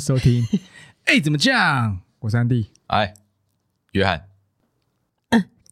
[0.00, 0.44] 收听。
[1.04, 2.00] 哎、欸，怎么讲？
[2.20, 2.70] 我是安迪。
[2.86, 3.14] 哎，
[3.92, 4.26] 约翰。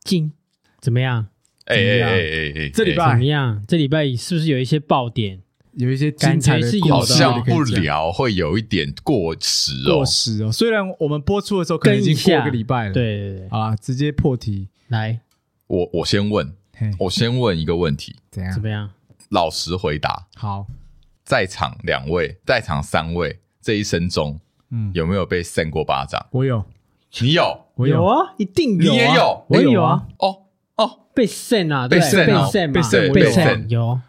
[0.04, 0.32] 金
[0.80, 1.28] 怎么样？
[1.64, 3.64] 哎哎哎哎哎，这礼拜怎么样？
[3.66, 5.42] 这礼拜是不是有一些爆点？
[5.72, 9.96] 有一些精彩的，好像不聊会有一点过时哦。
[9.96, 12.92] 过时哦，虽然我们播出的时候可能已经过个礼拜了。
[12.92, 15.20] 对对对，啊，直接破题来。
[15.66, 16.52] 我我先问，
[16.98, 18.52] 我先问一个问题，怎样？
[18.54, 18.90] 怎么样？
[19.28, 20.26] 老实回答。
[20.34, 20.66] 好，
[21.22, 24.40] 在场两位，在场三位，这一生中，
[24.70, 26.26] 嗯，有没有被扇过巴掌？
[26.30, 26.64] 我有，
[27.20, 28.02] 你有，我有。
[28.02, 30.06] 啊，一定有，你也有，我有啊。
[30.20, 30.44] 哦。
[30.76, 32.24] 哦，被扇啊，被扇，
[32.72, 34.00] 被扇，被扇有哦，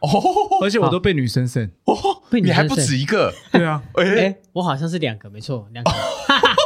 [0.62, 1.70] 而且我都被女生扇。
[1.84, 1.94] 哦，
[2.32, 5.92] 你还不止一个，对啊， 哎，我好像是两个，没错，两个，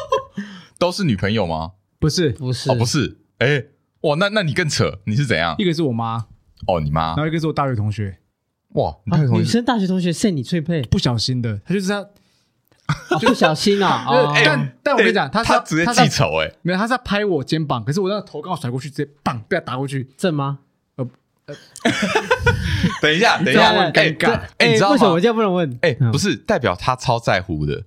[0.77, 1.71] 都是女朋友吗？
[1.97, 3.64] 不是，不是，哦，不是，哎，
[4.02, 5.55] 哇，那那你更扯，你是怎样？
[5.58, 6.27] 一个是我妈，
[6.67, 8.19] 哦，你妈，然后一个是我大学同学，
[8.75, 8.95] 哇，
[9.31, 12.08] 女生大学同学扇你最配，不小心的，他就是他。
[13.22, 14.05] 不小心啊！
[14.45, 20.59] 但但我跟你讲，他他直接记仇哎，没有，他是在拍我肩膀，可是我那个头刚好甩过去，直接棒被他打过去，正吗？
[20.95, 21.08] 呃
[21.47, 21.55] 呃，
[23.02, 24.39] 等一下，等一下，很尴尬。
[24.58, 25.77] 哎，你知道为什么我这样不能问？
[25.81, 27.83] 哎，不是，代表他超在乎的，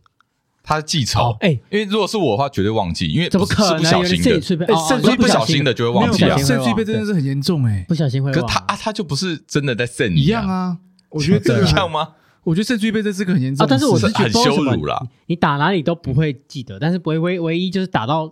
[0.62, 1.36] 他记仇。
[1.40, 3.78] 哎，因为如果是我的话，绝对忘记，因为怎么可能？
[3.78, 6.36] 不小心的，哎，不是不小心的就会忘记啊。
[6.36, 8.30] 扇脆配真的是很严重哎，不小心会。
[8.32, 10.76] 可是他啊，他就不是真的在肾你一样啊？
[11.10, 12.08] 我觉得这样吗？
[12.46, 14.96] 我觉得扇脆配这是个很严重，但是我是很羞辱啦。
[15.26, 18.30] 你打哪里都不会记得，但是唯唯唯一就是打到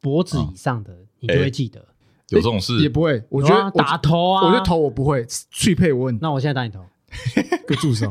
[0.00, 1.84] 脖子以上的，你就会记得。
[2.30, 3.22] 有这种事也不会。
[3.28, 5.26] 我觉得打头啊，我觉得头我不会。
[5.50, 6.80] 脆配我问，那我现在打你头，
[7.68, 8.10] 个助手。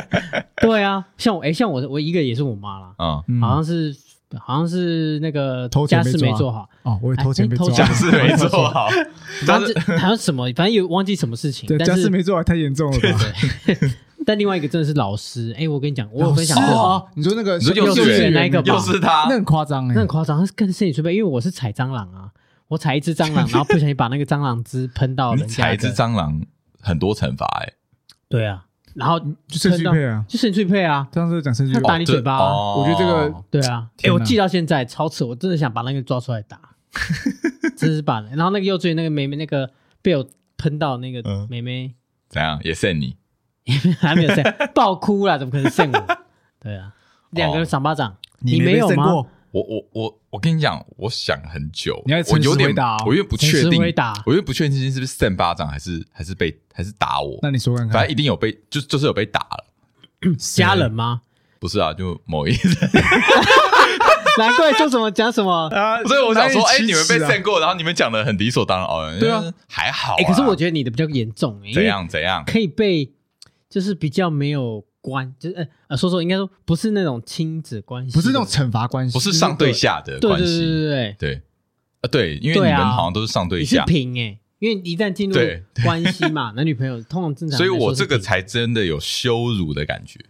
[0.62, 2.94] 对啊，像我哎，像我我一个也是我妈啦，
[3.28, 3.94] 嗯，好像是
[4.38, 8.88] 好像是那个家事没做好哦，我也偷钱没做，家事没做好，
[9.46, 13.18] 但是好像什么，反正有忘记什么事情，家事没做好太严重了吧？
[14.24, 16.80] 但另外一个真的是老师，哎，我跟你讲，我有分享过。
[16.80, 17.04] 啊。
[17.14, 18.32] 你说那个幼稚园。
[18.32, 22.30] 那个，又是他，那很夸张哎，那很夸张，他是跟身体吹背，因为我是踩蟑螂啊，
[22.68, 25.64] 我踩一只蟑螂， 然后不小心把那个蟑螂汁喷到人家。
[25.64, 26.40] 踩一只蟑螂
[26.80, 27.72] 很多惩罚哎。
[28.28, 32.38] 对啊，然后就身体吹背啊，就身体吹背啊，这样子讲身体，他打你嘴巴，
[32.76, 36.58] 我觉得这个对啊，哎，我记到现在超扯，我真的想把那个抓出来打，
[37.76, 38.20] 真是把。
[38.20, 41.94] 然后那个幼稚园那个妹妹，那个被我喷到那个妹妹，
[42.28, 42.58] 怎样？
[42.62, 43.16] 也扇你？
[44.00, 44.42] 还没有扇，
[44.74, 46.18] 爆哭了，怎么可能扇我？
[46.60, 46.92] 对啊，
[47.30, 49.12] 两个人赏巴掌，你没有吗？
[49.52, 52.74] 我我我我跟你讲，我想很久，你我有点，
[53.04, 53.80] 我有点不确定，
[54.24, 57.38] 我有点不确定是不是扇巴掌，还是还是被还是打我？
[57.42, 59.64] 那你说看看，反正一定有被，就就是有被打了。
[60.38, 61.20] 家人吗？
[61.58, 62.76] 不是啊，就某一人。
[64.38, 66.02] 难怪说什么讲什么啊！
[66.04, 69.14] 所以我想说，哎，你们被扇过，然后你们讲的很理所当然哦。
[69.20, 70.16] 对啊，还好。
[70.16, 73.12] 哎，可是我觉得你的比较严重，怎样怎样可以被。
[73.72, 81.42] 就是比较没有关，就是呃，说说应该说不是那种亲子关系，不是那种惩罚关系，不是上对下的关系，对对对
[82.02, 85.34] 对对，因为你们好像都是上对下，是平哎，因为一旦进入
[85.82, 90.20] 关系 嘛，男女朋友通常正常，所以我这个才真的有羞辱的感觉，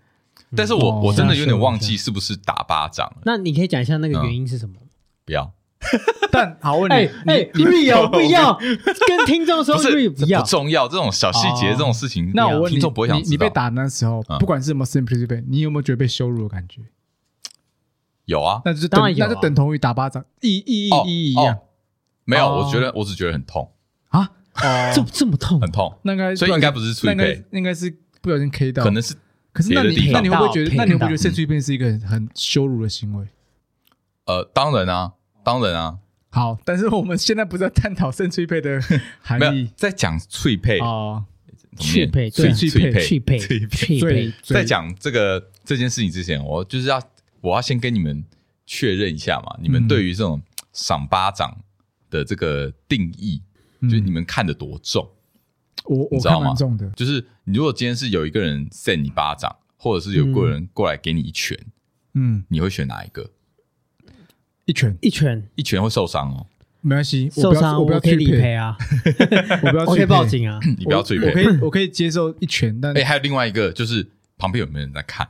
[0.55, 4.77] 但是我我真的有点忘记是不是打巴掌，那你可以讲一下那个原因是什么？
[5.25, 5.53] 不要。
[6.31, 6.95] 但好问你，
[7.27, 8.55] 哎，real 不要
[9.09, 13.31] 跟听众说 real 不要，不重要，这种小细节这种事情，那我问听众不会想知道。
[13.31, 16.83] 你被打那时候，不管是什么 simply 被，你有没有觉得被羞辱的感觉？
[18.25, 21.59] 有啊，那就当然有，那就等同于打巴掌，意意义意一样。
[22.25, 23.71] 没有，我觉得我只觉得很痛。
[24.09, 24.31] 啊，
[24.95, 25.99] 这这么痛，很痛。
[26.03, 29.15] 那应该所以应该不是脆配，应该是不小心 K 到，可能是。
[29.53, 33.27] 可是那你那你会不会觉得，那你会不会觉得扇脆配是一个很羞辱的行为？
[34.25, 35.13] 呃，当然啊，
[35.45, 35.99] 当然啊。
[36.31, 38.81] 好，但是我们现在不是在探讨扇脆配的
[39.21, 40.79] 含义，在讲脆配。
[40.79, 41.25] 哦，
[41.77, 44.33] 脆配、脆脆配、脆配、脆配。
[44.43, 47.03] 在讲这个这件事情之前，我就是要
[47.43, 48.25] 我要先跟你们
[48.65, 50.41] 确认一下嘛，你们对于这种
[50.73, 51.55] 赏巴掌
[52.09, 53.43] 的这个定义，
[53.83, 55.07] 就是你们看得多重？
[55.85, 61.59] 我我看蛮重的，就是你如果今天是有一个人扇你巴掌，或者是有个人过来给你一拳，
[62.15, 63.29] 嗯，你会选哪一个？
[64.65, 66.47] 一拳，一拳，一拳会受伤哦。
[66.81, 68.77] 没关系，受伤我不要可以理赔啊，
[69.63, 70.59] 我不要，我可以报警啊。
[70.79, 72.81] 你不要脆配，我可以，我可以接受一拳。
[72.81, 75.29] 但哎，还有另外一个，就是旁边有没有人在看？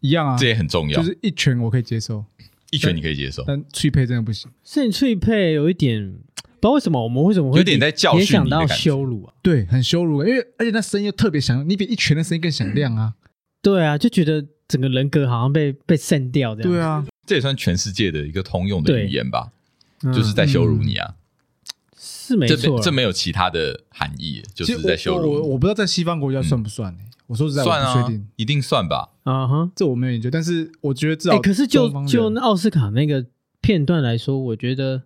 [0.00, 1.00] 一样啊，这也很重要。
[1.00, 2.24] 就是一拳我可以接受，
[2.70, 4.50] 一拳你可以接受，但脆配真的不行。
[4.62, 9.32] 是你脆配有一点，不知道为什么我们为什么会有点在教训你的羞辱啊？
[9.42, 13.14] 对，很羞辱，因为而且那声音又特别响，你比一拳的声音更响亮啊。
[13.62, 16.72] 对啊，就觉得整个人格好像被被删掉这样。
[16.72, 17.06] 对啊。
[17.26, 19.50] 这也算全世界的一个通用的语言吧，
[20.14, 21.16] 就是在羞辱你啊，
[21.98, 25.32] 是没错，这没有其他的含义，就是在羞辱。
[25.32, 27.00] 我我不知道在西方国家算不算呢？
[27.26, 29.08] 我说实在，算啊一定算吧。
[29.24, 33.26] 啊哈，这我没有研究，但是我觉得至少哎，可是就就那奥斯卡那个
[33.60, 35.02] 片段来说，我觉得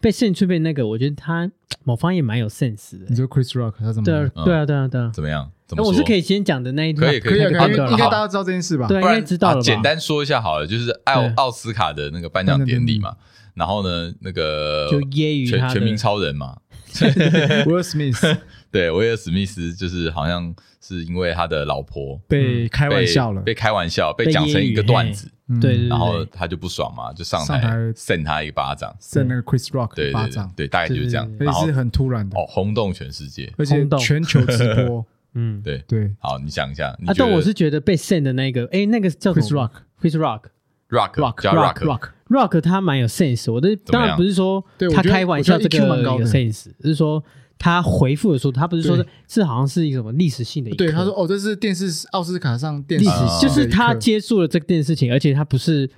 [0.00, 1.50] 被胜出被那个，我觉得他
[1.82, 3.16] 某方也蛮有 sense 的你。
[3.16, 4.04] 说 Chris Rock 他怎么？
[4.04, 5.10] 对啊，对啊，对啊，对啊。
[5.12, 5.50] 怎么样？
[5.66, 5.84] 怎么说？
[5.84, 8.86] 那我是可以先讲的那一段，可以可可以啊，可以应该大家知道这件事吧？
[8.88, 13.16] 对不然应该知道了啊简单说一下好了，就是奥奥斯卡的那个颁奖典礼嘛。
[13.54, 16.58] 然后呢，那个就揶揄全全民超人嘛，
[16.92, 18.36] Will Smith
[18.70, 20.54] 对，威尔史密斯就是好像
[20.86, 31.26] 是因为他的老婆被开玩笑了，被被开玩笑，被被讲成一个段子，嗯对然后他就不爽嘛，就上台上台扇他一巴掌，扇那个 Chris Rock 对对对巴掌，对，大概就是这样。
[31.38, 33.50] 然后而且是很突然的，哦，轰动全世界。
[33.56, 35.02] 而且全球直播，
[35.36, 36.10] 嗯对，对。
[36.18, 40.42] 好，你想一下，你啊，但我是觉得被 send 的那个，哎，那个叫什，Chris Rock Chris Rock
[40.88, 47.22] rock Rock 叫 Rock rock Rock，Rock 他蛮有 sense，我的当然不是说他开玩笑这个有 sense，是说
[47.58, 49.06] 他回复的时候，他不是说对。
[49.28, 55.90] 是好像是一个什么历史性的对他说哦，这是电视奥斯卡上电视历啊史就是他接接触了这件事情，而且他不是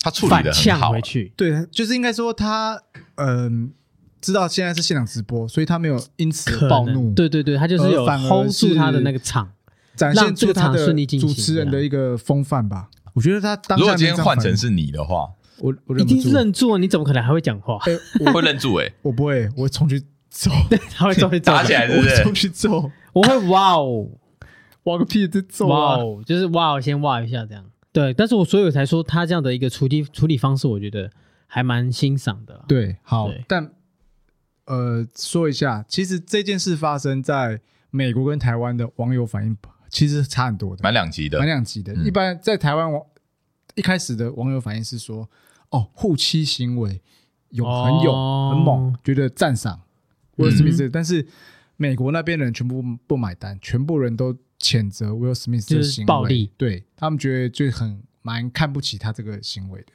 [0.00, 0.80] 他处理反的很好。
[0.80, 2.80] 呛回，去，对，就是应该说他
[3.16, 3.72] 嗯
[4.24, 9.50] 知道现在是现场直播，所以他没有因此暴怒，对对对，他就是有 hold 住他的那个场，
[9.94, 12.88] 展现出他的主持人的一个风范吧。
[13.12, 15.28] 我觉得他当下如果今天换成是你的话，
[15.58, 17.74] 我，我一定认住，你怎么可能还会讲话？
[17.74, 20.50] 我， 会我愣住哎，我不会，我冲去揍，
[20.96, 22.34] 他会冲去打起来是不是我冲？
[22.34, 24.08] 去揍，我会哇哦
[24.84, 25.96] 哇个屁，这揍啊！
[25.96, 27.64] 哇哦，就是哇哦，先哇一下这样。
[27.92, 31.08] 对，但是我所以我才说他这样的一个处理处理方式，我觉得
[31.46, 32.64] 还蛮欣赏的啦。
[32.66, 33.70] 对，好，但
[34.66, 39.56] 呃，说一下，其实这件事发生在美国跟台湾的网友反应
[39.90, 41.92] 其实差很多的，蛮两极的蛮，两极的。
[41.92, 43.02] 嗯一般在台湾网
[43.74, 45.28] 一开始的网友反应是说，
[45.70, 47.02] 哦，护妻行为
[47.50, 49.82] 有很有、哦很猛，觉得赞赏
[50.36, 50.86] 威尔史密斯。
[50.88, 51.26] 嗯但是
[51.76, 59.92] 美国那边人全部不买单，全部人都谴责威尔史密斯的就是行为，暴力对他们觉得就很蛮看不起他这个行为的。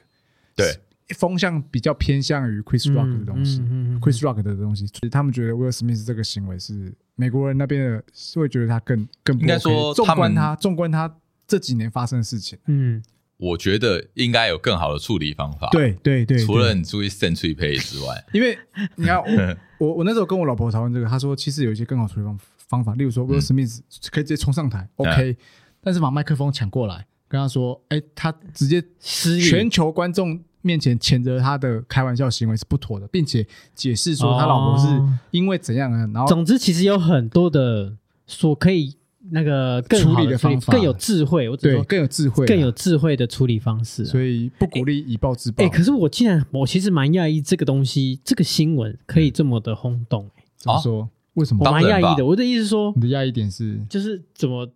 [0.54, 0.78] 对，
[1.14, 3.60] 风向比较偏向于 Chris Rock 的东西。
[3.60, 11.14] 嗯嗯嗯 Chris Rock 的东西，所以他们觉得 Will Smith 这个行为是美国人那边的，是会觉得他更更不应该说纵他们观他纵观他
[11.46, 13.02] 这几年发生的事情，嗯，
[13.36, 18.58] 我觉得应该有更好的处理方法。，对对对，除了你注意 century pay 之外， 因为
[18.96, 23.80] 你看我我我那时候跟我老婆讨论这个，她说其实有一些更好处理方方法，例如说 Will Smith
[24.10, 25.36] 可以直接冲上台，OK，
[25.82, 37.96] 但是把麦克风抢过来，跟他说，哎，他直接失全球观众面前谴责他的开玩笑行为是不妥的，并且解释说他老婆是哦因为怎样啊，然后总之，其实有很多的
[38.26, 38.96] 所可以
[39.30, 41.48] 那个更好处理的方法更有智慧。
[41.48, 44.06] 我只对说更有智慧啊，更有智慧的处理方式啊。
[44.06, 45.64] 所以不鼓励以暴制暴。
[45.64, 51.08] 哎、可是我竟然，我其实蛮讶异这个东西，这个新闻可以这么的轰动、欸，怎么说？
[51.34, 51.64] 为什么？
[51.64, 52.24] 我蛮讶异的。
[52.24, 54.68] 我的意思是说你，的讶异点是，就是怎么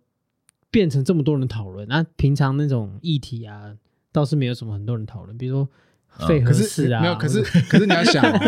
[0.71, 1.87] 变成这么多人讨论？
[1.87, 3.73] 那、平常那种议题啊，
[4.15, 8.39] 倒是没有什么很多人讨论，比如说费可是核事啊，没有，可是可是你要想哦，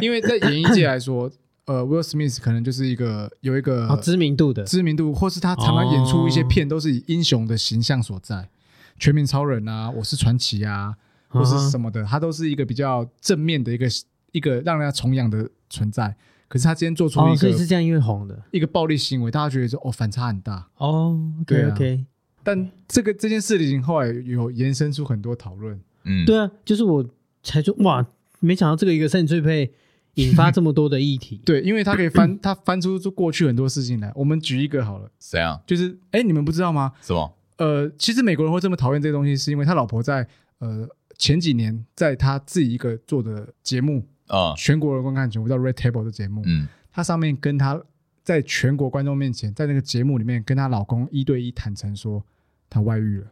[0.00, 1.28] 因为在演艺界来说，
[1.64, 8.48] 呃，Will Smith 可能就是一个有一个哦知名度的，知名度，或是他常常演出一些片，都是以英雄的形象所在，
[8.96, 10.94] 全民超人啊，我是传奇啊，
[11.26, 13.86] 或是什么的，他都是一个比较正面的一个
[14.30, 16.14] 一个让人家崇仰的存在。
[16.46, 20.68] 可是他今天做出哦，一个所以是这样，因为红的一个暴力行为，大家觉得说哦反差很大。
[20.76, 21.20] 哦。
[21.46, 22.06] 对 OK，
[22.42, 25.78] 但这个这件事情后来有延伸出很多讨论。
[26.04, 27.04] 嗯，对啊，就是我
[27.42, 28.06] 才说哇，
[28.40, 29.70] 没想到这个一个胜最配
[30.14, 31.40] 引发这么多的议题。
[31.44, 34.10] 对，因为他可以翻， 他翻出过去很多事情来。
[34.14, 35.60] 我们举一个好了，谁啊？
[35.66, 36.92] 就是哎，你们不知道吗？
[37.02, 37.34] 什么？
[37.58, 40.26] 呃，其实美国人会这么讨厌这个东西，是因为他老婆在
[40.60, 47.82] 呃前几年在他自己一个做的节目，啊，全国人观看全部叫 Red Table 的节目，嗯，他上面跟他
[48.28, 52.22] 在全国观众面前，在那个节目里面跟她老公一对一坦诚说
[52.68, 53.26] 她外遇了，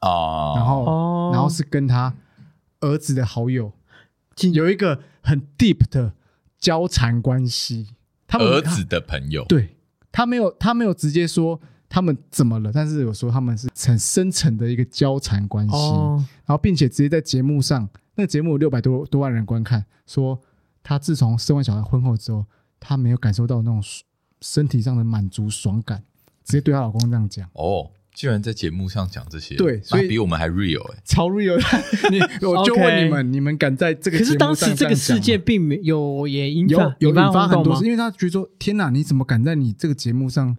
[0.00, 2.12] 啊，然后、哦，然后是跟她
[2.80, 3.72] 儿子的好友
[4.34, 6.14] 进有一个很 deep 的
[6.58, 7.94] 交缠关系，
[8.26, 9.76] 他们儿子的朋友，对
[10.10, 20.40] 他没有，他没有直接说他们怎么了，但是有说他们是很深层的一个交缠关系，哦，然后并且直接在节目上，那个节目有六百多多万人观看，说
[20.82, 22.44] 他自从生完小孩婚后之后，
[22.80, 23.80] 他没有感受到那种
[24.40, 26.02] 身体上的满足爽感，
[26.42, 31.56] 直接对她老公这样讲，哦，居然在节目上讲这些，对所以比我们还 real 哎，超 real。
[32.10, 40.56] 你 我就问你们，你们敢在这个节可是当时这个样讲事件并没有也引发有有引发很多事，因为他觉得说天哪，你怎么敢在你这个节目上？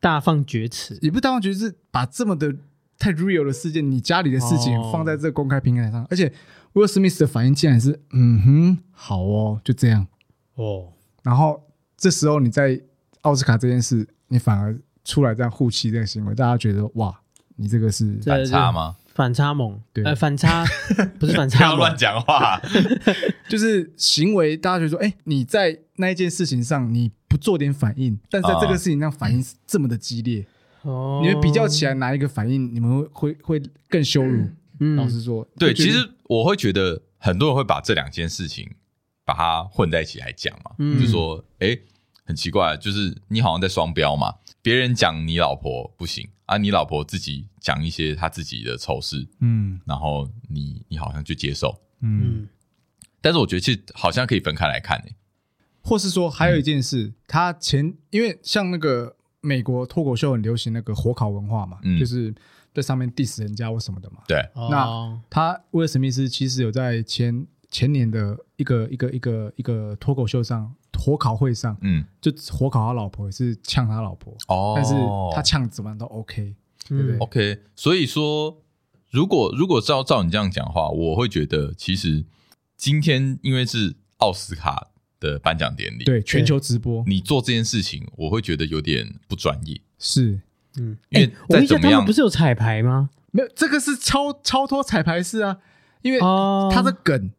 [0.00, 0.98] 大放厥词。
[1.02, 2.56] 也不是大放厥词，是把这么的
[2.98, 6.32] 太 real 的事件，你家里的事情哦放在这个公开平台上，而且
[6.72, 10.06] Will Smith 的反应竟然是嗯哼，好哦，就这样。
[10.54, 11.62] 哦，然后
[11.96, 12.80] 这时候你在
[13.22, 17.20] 奥斯卡这件事，你反而出来这样护妻这个行为，大家觉得哇，
[17.56, 18.96] 你这个是反差吗？
[19.12, 20.64] 反差萌，对呃，反差
[21.18, 22.58] 不是反差不，要乱讲话。
[23.50, 30.46] 就是行为，大家觉得说，哎、欸，你在那一件事情上你不做点反应，但是在这个事情上反应是这么的激烈，
[30.82, 34.48] 哦，你们比较起来哪一个反应你们会会会更羞辱？
[34.78, 38.70] 嗯，老实说，对，其实我会觉得很多人会把这两件事情
[39.30, 41.00] 把它混在一起来讲嘛，嗯。
[41.00, 41.82] 就说，哎、欸，
[42.24, 49.80] 很奇怪，就是你好像在双标嘛，别人讲你老婆不行啊，你老婆自己讲一些她自己的丑事，嗯。
[49.86, 52.48] 然后你你好像就接受，嗯，嗯
[53.20, 55.16] 但是我觉得其实好像可以分开来看诶、欸，
[55.80, 61.96] 或是说还有一件事，他前因为像那个美国脱口秀很流行那个火烤文化嘛，嗯。
[61.96, 62.34] 就是
[62.72, 74.94] 在上面 diss 人家或什么的嘛，对，哦那他威尔史密斯其实有在前前年的一个一个一个一个脱口秀上火烤会上，嗯，就火烤他老婆也是呛他老婆，哦，但是
[75.34, 76.54] 他呛怎么样都 OK，
[76.88, 77.16] 对不对？
[77.16, 77.18] 嗯。
[77.20, 78.60] OK，所以说，
[79.10, 82.24] 如果如果照照你这样讲的话，我会觉得其实
[82.76, 87.02] 今天因为是奥斯卡的颁奖典礼，对，全球直播。
[87.06, 90.40] 你做这件事情，我会觉得有点不专业，是。
[90.76, 93.10] 嗯，因为欸我印象再怎么样他们不是有彩排吗？
[93.32, 95.58] 没有这个是超超脱彩排式啊，
[96.02, 97.30] 因为哦，他的梗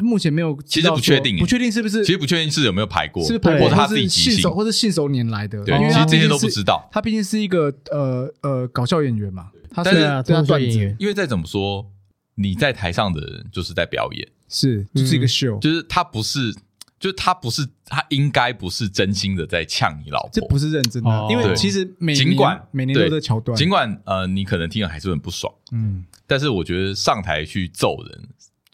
[0.00, 6.88] 目前没有其实不确定欸不确定是不是其实不确定是有没有排过，是排过，或者他是自己信手，或是信手拈来的，对，其实这些都不知道。
[6.92, 10.96] 他毕竟是一个呃呃搞笑演员嘛，他但是啊对他脱口秀段子演员。
[10.98, 11.86] 因为再怎么说，
[12.34, 16.52] 你在台上的人就是在表演，是就是一个秀，就是他不是，
[16.98, 23.20] 就是他不是，他应该不是真心的在呛你老婆，这不是认真的因为其实每年尽管每年都有对。
[23.20, 28.28] 这桥段，尽管呃，你可能听了还是很不爽，嗯，但是我觉得上台去揍人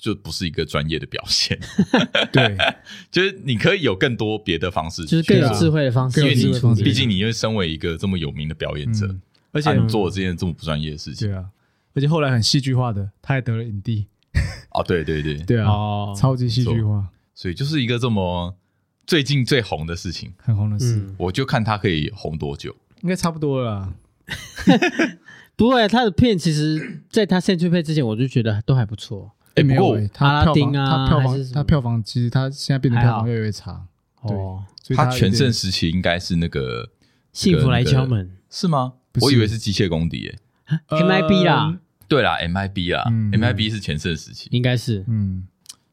[0.07, 1.59] 就不是一个专业的表现，
[2.33, 2.57] 对，
[3.11, 6.83] 就是你可以有更多别的方式，就是更有智慧的方式，因为你有智慧的方式。
[6.85, 9.21] 毕竟你因为身为一个这么有名的表演者，嗯。
[9.53, 11.47] 而且你做了这件这么不专业的事情，对啊，
[11.95, 14.07] 而且后来很戏剧化的，他还得了影帝，
[14.73, 18.55] 哦，对对对，对啊，哦，超级戏剧化，所以就是一个这么
[19.07, 22.77] 最近最红的事情，很红的事，嗯，我就看他可以红多久。
[23.03, 23.95] 应该差不多了啦。
[25.57, 29.33] 不会，他的片其实在他先去配之前，我就觉得都还不错。
[29.57, 33.87] 哎，没有不过欸他阿拉票房丁啊他票房他票房其实他现在变得票房越来越差，
[34.27, 36.89] 对哦，所以他全盛时期应该是那个
[37.33, 38.95] 幸福来敲门是吗？
[39.15, 40.39] 是我以为是机械公敌耶。
[40.89, 44.49] ，MIB 啦嗯，对啦，MIB 啦嗯，MIB 是全盛时期。
[44.51, 45.47] 应该是嗯，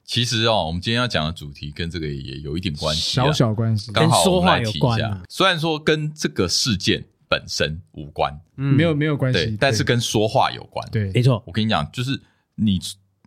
[0.04, 5.24] 其实哦，我们今天要讲的主题跟这个也有一点关系啊，小小关系，刚好我们来提一下跟说话有关啊。
[5.30, 10.86] 虽然说跟这个事件本身无关，嗯没有没有关对系，，但是跟说话有关。
[10.92, 12.20] 对没错，我跟你讲，就是
[12.56, 12.80] 你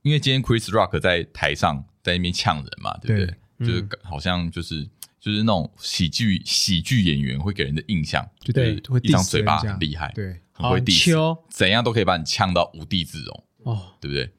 [0.06, 3.36] 因为今天 Chris Rock 在台上在那边呛人嘛，对不对？
[3.58, 14.30] 对就是好像就是就是那种喜剧喜剧演员会给人的印象，就就是会一张嘴巴很厉害，对，很会好 diss，怎样都可以把你呛到无地自容，哦，对不对？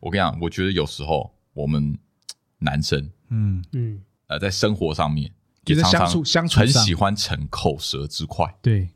[0.00, 1.98] 我跟你讲，我觉得有时候我们
[2.58, 5.32] 男生嗯，嗯，呃在生活上面
[5.64, 6.60] 也常常相处相处上。
[6.60, 8.54] 很喜欢逞口舌之快。
[8.60, 8.90] 对，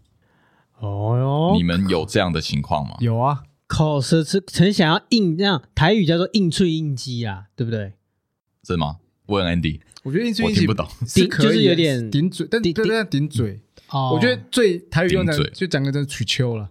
[0.80, 1.56] 哦哟。
[1.56, 2.96] 你们有这样的情况吗？
[3.00, 7.92] 有啊，口舌是曾想要硬这样，台语叫做硬脆硬鸡啊，对不对？
[8.66, 8.96] 是吗？
[9.26, 10.88] 问 Andy，我觉得硬脆硬气我听不懂。
[11.06, 13.60] 是就是有点顶嘴，但顶对对顶嘴，
[13.90, 16.70] 哦，我觉得最台语用的就讲个真的嘴秋了，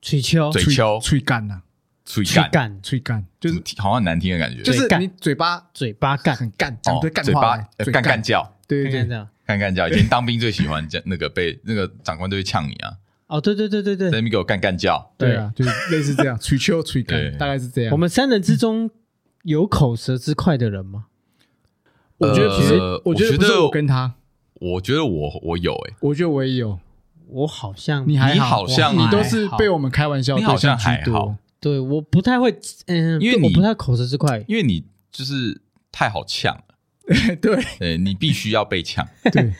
[0.00, 1.62] 嘴秋嘴秋吹干呐，
[2.04, 3.26] 吹干，吹干。
[3.40, 8.02] 就是好像很难听的感觉，就是你嘴巴嘴巴干，很干，讲对哦嘴巴干话，嘴呃干。
[8.02, 9.26] 干，叫，对对对。
[9.44, 9.88] 干干叫。
[9.88, 12.92] 以前当兵最喜欢这那个被那个长官都会呛你啊，
[13.28, 15.12] 哦，对对对对对，在那边给我干干叫。
[15.18, 17.30] 对啊，就是类似这样，吹秋吹对。
[17.30, 17.92] 干，大概是这样。
[17.92, 18.90] 我们三人之中
[19.42, 21.06] 有口舌之快的人吗？
[22.18, 24.14] 我觉得其实呃我觉得不是我跟他，
[24.54, 26.78] 我觉得我我有哎，我觉得我也有，
[27.28, 35.60] 我好像你还你好像你都是被我们开玩笑，你好像还好，对我不太会，嗯，因为我不太口舌之快，因为你就是
[35.92, 37.62] 太好呛了， 对。
[37.80, 39.52] 呃，你必须要被呛，对，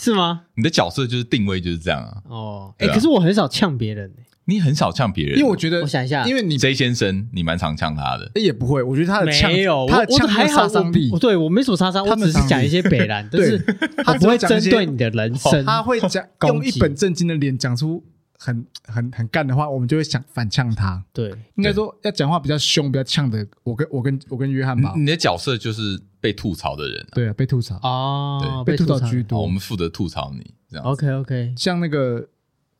[0.00, 0.42] 是吗？
[0.54, 2.94] 你的角色就是定位就是这样啊，哦，哎，对啊。
[2.94, 4.24] 可是我很少呛别人欸。
[4.46, 6.26] 你很少呛别人，因为我觉得我想一下。
[6.26, 11.08] 因为你 J 先生你蛮常呛他的，也不会，我觉得他的呛没有，我他的呛我还好，杀伤力。
[11.12, 13.58] 我，对我没什么杀伤，我只是他们常讲一些 北兰，但是
[13.98, 15.64] 他我不会只会讲一些针对你的人生。
[15.64, 18.02] 他会讲用一本正经的脸讲出
[18.42, 21.04] 很很很干的话，我们就会想反呛他。
[21.12, 29.38] 对，应该说要讲话比较凶、比较呛的，我跟我跟我跟约翰吧你，的角色就是被吐槽的人啊，对啊，被吐槽，哦，被吐槽槽居多。
[29.38, 30.86] 哦我们负责吐槽你这样。
[30.86, 32.26] OK OK，像那个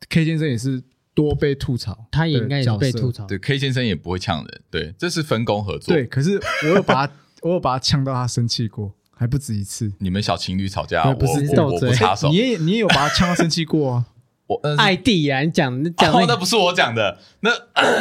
[0.09, 0.81] K 先生也是
[1.13, 3.23] 多被吐槽，他也应该也是被吐槽。
[3.23, 3.27] 槽。
[3.27, 5.93] 对 K 先生也不会呛人，对，这是分工合作。
[5.93, 7.13] 对，可是我有把他，
[7.43, 9.93] 我有把他呛到他生气过，还不止一次。
[9.99, 12.37] 你们小情侣吵架，对我不是我我不插手你。
[12.37, 14.05] 也你也有把他呛到生气过啊？
[14.51, 17.49] 我呃爱弟啊，你讲讲哦，那不是我讲的，那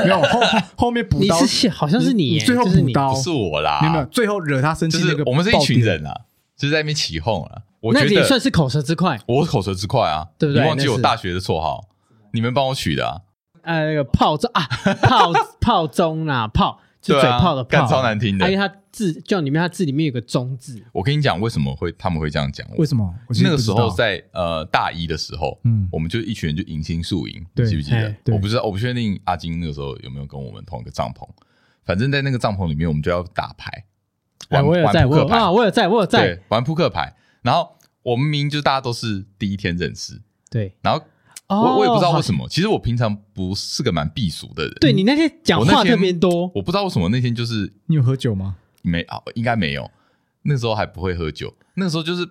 [0.05, 0.41] 没有后
[0.77, 6.13] 后面补你刀，是好像是你最后就是你补刀，不是我啦，没有没有，最后惹他生就气那个，是我们是一群人，啊，
[6.57, 7.63] 就是在那边起哄啊。
[7.81, 9.19] 我那觉得也算是口舌之快。
[9.27, 11.85] 我口舌之快啊，对不对你忘记那是我大学的绰号，
[12.33, 13.17] 你们帮我取的啊？
[13.63, 14.67] 呃，那个炮中啊，
[15.01, 22.67] 炮炮中啊，炮就对啊嘴炮的炮，干超难听的啊因为它字叫里面它字里面有个中字，我跟你讲，为什么会他们会这样讲？
[22.77, 23.15] 为什么？
[23.29, 31.29] 我那个时候在呃大一的时候，嗯我们就一群人就迎新宿营，你记不记得我不知道，我不确定阿金那个时候有没有跟我们同一个帐篷。
[31.85, 33.87] 反正，在那个帐篷里面，我们就要打牌，
[34.49, 37.17] 哎，玩我有在，玩扑克牌，我有啊，我有在，我有在，对，玩扑克牌。
[37.43, 40.21] 然后我们明明就大家都是第一天认识，
[40.51, 41.03] 对，然后
[41.49, 48.57] 我我也不知道为什么，其实我平常不是个蛮避俗的人，对你那天讲话特别多，我不知道为什么那天就是你有喝酒吗？
[48.83, 49.91] 没啊，应该没有。
[50.43, 52.25] 那时候还不会喝酒，那时候就是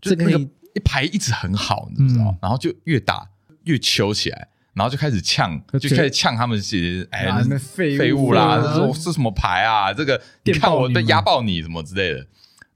[0.00, 0.38] 就那个
[0.74, 3.28] 一牌一直很好，你知道然后就越打
[3.62, 9.92] 越揪起来，然后就开始呛，就就开始呛他们些哎废物废物啦，啊这说是什么牌啊？
[9.92, 12.26] 这个你看我被压爆你什么之类的，然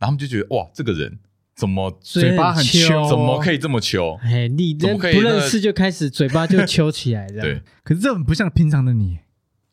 [0.02, 1.18] 后他们就觉得哇，这个人
[1.56, 4.16] 怎么嘴巴很秋秋怎么可以这么秋？
[4.22, 9.18] 哎，你怎人不认识就开始嘴巴就 抽起来，这样对，可是这很不像平常的你，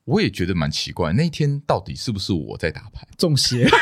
[0.05, 3.07] 我也觉得蛮奇怪，那一天到底是不是我在打牌？
[3.17, 3.67] 中邪。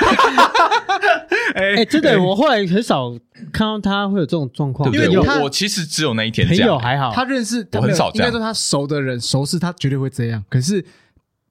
[1.56, 3.12] 哎哎，真的，我后来很少
[3.52, 4.92] 看到他会有这种状况？
[4.92, 10.44] 因为他我我其实只有那一天朋这样友还好，他认识我很少这样应该说他熟的人，熟是他绝对会这样。
[10.50, 10.84] 可是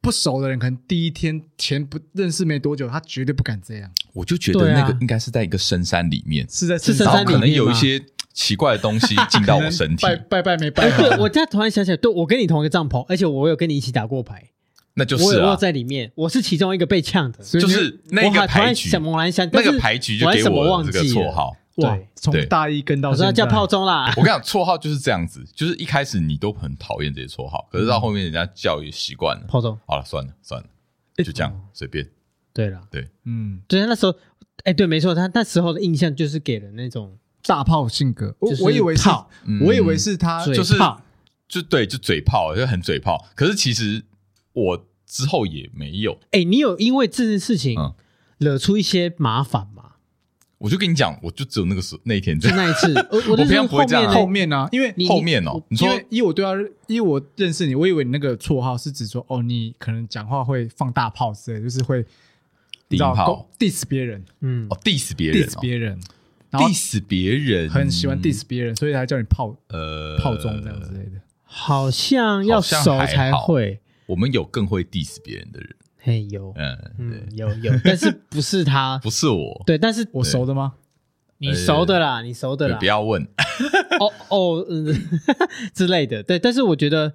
[0.00, 3.90] 不熟的人，可能第一天前不认识没多久，他绝对不敢这样。
[4.12, 14.50] 我就觉得那个应该是在一个深山里面，是在是深山里面可能有一些奇怪的东西进到我身体 拜，拜拜没拜对，我现在突然想起来，对我跟你同一个帐篷，而且我有跟你一起打过牌，
[14.94, 21.56] 那就是啊我有在里面，我是其中一个被呛的，所以你就是那我还突个牌局，然想猛然想，那但是个牌局就给我还什么我这个忘记了绰号。
[21.76, 29.46] 哇对，从对大一跟到现在叫炮中啦，我跟你讲，绰号就是这样子，就是一开始你都很讨厌这些绰号，可是到后面人家叫也习惯了。
[29.48, 30.68] 炮中，好了，算了算了，
[31.24, 32.06] 就这样随便。
[32.52, 32.78] 对了，
[33.24, 34.14] 嗯，对，那时候，
[34.64, 41.00] 哎，对，没错，他那时候的印象就是给人那种大炮性格，我就是我以为是炮，嗯我以为是他嘴就是炮
[41.48, 43.26] 就对，就嘴炮，就很嘴炮。
[43.34, 44.02] 可是其实
[44.52, 47.94] 我之后也没有，哎，你有因为这件事情嗯
[48.38, 49.90] 惹出一些麻烦吗？
[50.58, 52.56] 我就跟你讲，我就只有那个时候那一天这样。
[52.56, 56.52] 就那一次， 我我我平是常不会这样啊后面呢后面啊，因为你后面哦，你说因为以我对他，
[56.86, 62.04] 因为我认识你，我以为你那个绰号是指说，哦，你可能讲话会放大炮之类的，就是会
[62.88, 66.00] 你知道低炮攻 diss 别人嗯哦，diss 别人，diss 别人，
[66.50, 71.20] 然后，diss 别人，很喜欢 diss 别人，所以才叫你炮呃炮中这样之类的。
[71.42, 73.80] 好像要熟才会，
[74.12, 76.76] 我们有更会 diss 别人的人，嘿，有，嗯，
[77.08, 77.18] 对。
[77.18, 80.74] 嗯，，有有， 但是不是他，不是我，对，但是我熟的吗？
[81.38, 82.76] 你熟的啦，你熟的啦。
[82.76, 83.22] 对不，要问，
[83.98, 84.94] 哦哦，嗯
[85.72, 87.14] 之类的，对，但是我觉得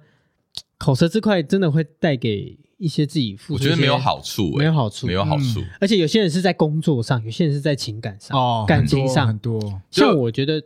[0.76, 5.62] 口舌之快真的会带给一些自己付出，我觉得没有，好处欸，没有好处没有好处。
[5.80, 9.24] 而且有些人是在工作上，有些人是在情感上，哦，感情上。
[9.28, 10.60] 很多，像我觉得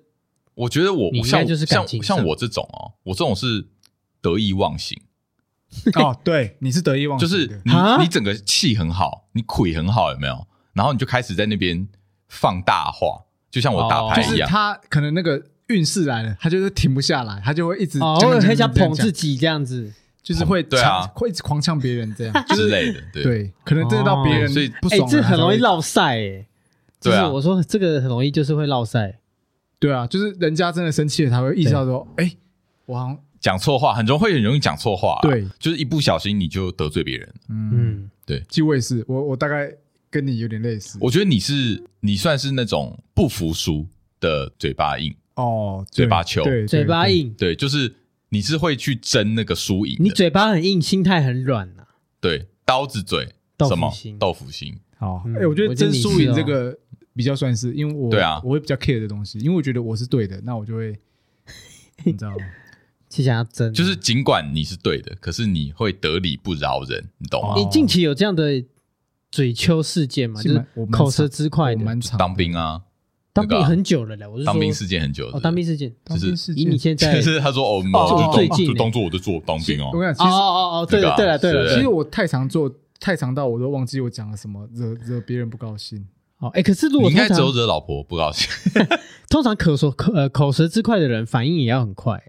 [0.54, 2.16] 我觉得我你应该像就是感像情上。
[2.16, 3.66] 像我这种哦，我这种是
[4.22, 5.00] 得意忘形，
[5.96, 10.46] 哦，对，你是得意忘形，就是你啊你整个气很好，你腿很好，有没有？
[10.74, 11.86] 然后你就开始在那边
[12.28, 14.48] 放大化，就像我打牌就是一样。
[14.48, 26.46] 他可能那个运势来了，他就是停不下来，他就会一直哦，讲我很想捧自己这样子，就是会对啊会一直狂呛别人这样，就是之类的，对对，可能真的到别人哦所以哎，不爽了，这很容易落赛哎，
[27.00, 27.28] 就是对啊。
[27.28, 29.18] 我说这个很容易就是会落赛，
[29.78, 32.32] 对啊，就是人家真的生气了，才会意识到说，哎，
[32.86, 35.44] 我好像讲错话很容易会很容易讲错话啊，对。
[35.58, 37.34] 就是一不小心你就得罪别人。
[37.48, 39.70] 嗯，对，其实我也是，我我大概
[40.08, 43.86] 跟你有点类似，我觉得你是你算是那种不服输
[44.20, 46.44] 的嘴巴硬，哦，嘴巴球。
[46.44, 47.92] 对，嘴巴，硬，对，就是
[48.28, 51.82] 你是会去争那个输赢，你嘴巴很硬，心态很软呐，
[52.20, 53.90] 对刀子嘴豆腐什么？
[53.90, 54.18] 心。
[54.18, 56.78] 豆腐心，好，嗯哎，我觉得我觉得你争输赢这个
[57.16, 58.40] 比较算是，因为我对啊。
[58.44, 60.96] 我会比较 care 的东西，因为我觉得我是对的，那我就会，
[62.06, 62.44] 你知道吗？
[63.12, 67.54] 就想要争，就是尽管你是对的，可是你会得理不饶人，你懂吗？
[67.54, 67.54] 哦。
[67.58, 68.64] 你近期有这样的
[69.30, 70.42] 嘴丘事件吗？
[70.42, 72.80] 就是口舌之快的，蛮长当兵啊，
[73.34, 76.96] 当兵很久了嘞，我是说当兵事件很久了，哦，当兵事件，当兵事以你件。
[76.96, 80.40] 现在 就是他说哦，就当最近欸就当做我在做当兵哦，我跟你讲，其哦实哦
[80.80, 86.06] 哦，对了对了对了，其实我太常做，太常到我都忘记我讲了什么，惹惹别人不高兴。
[86.38, 88.48] 哦，哎，可是如果应该只有惹老婆不高兴，
[89.30, 92.20] 通常口舌口呃口舌之快的人，反应也要很快，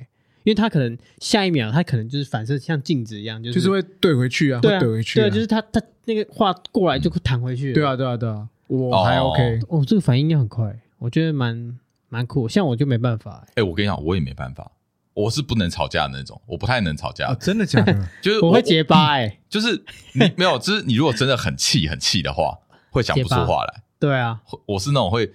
[0.43, 11.77] 因为他可能下一秒他可能就是反射像镜子一样，就是就是会怼回去啊，对啊会怼回去啊，对啊，就是他他那个话过来就会弹回去，对，啊，对啊，对啊，我还哦 OK，哦，这个反应要很快，我觉得蛮
[12.09, 14.71] 蛮酷，像我就没办法，哎，我跟你讲，我也没办法，
[15.13, 17.93] 我是不能吵架的那种，我不太能吵架哦，，真的假的？
[18.21, 22.59] 就是我会结巴哎， 就是你没有，就是你如果真的很气很气的话，
[22.91, 23.83] 会讲不出话来。
[23.99, 25.31] 对啊，我是那种会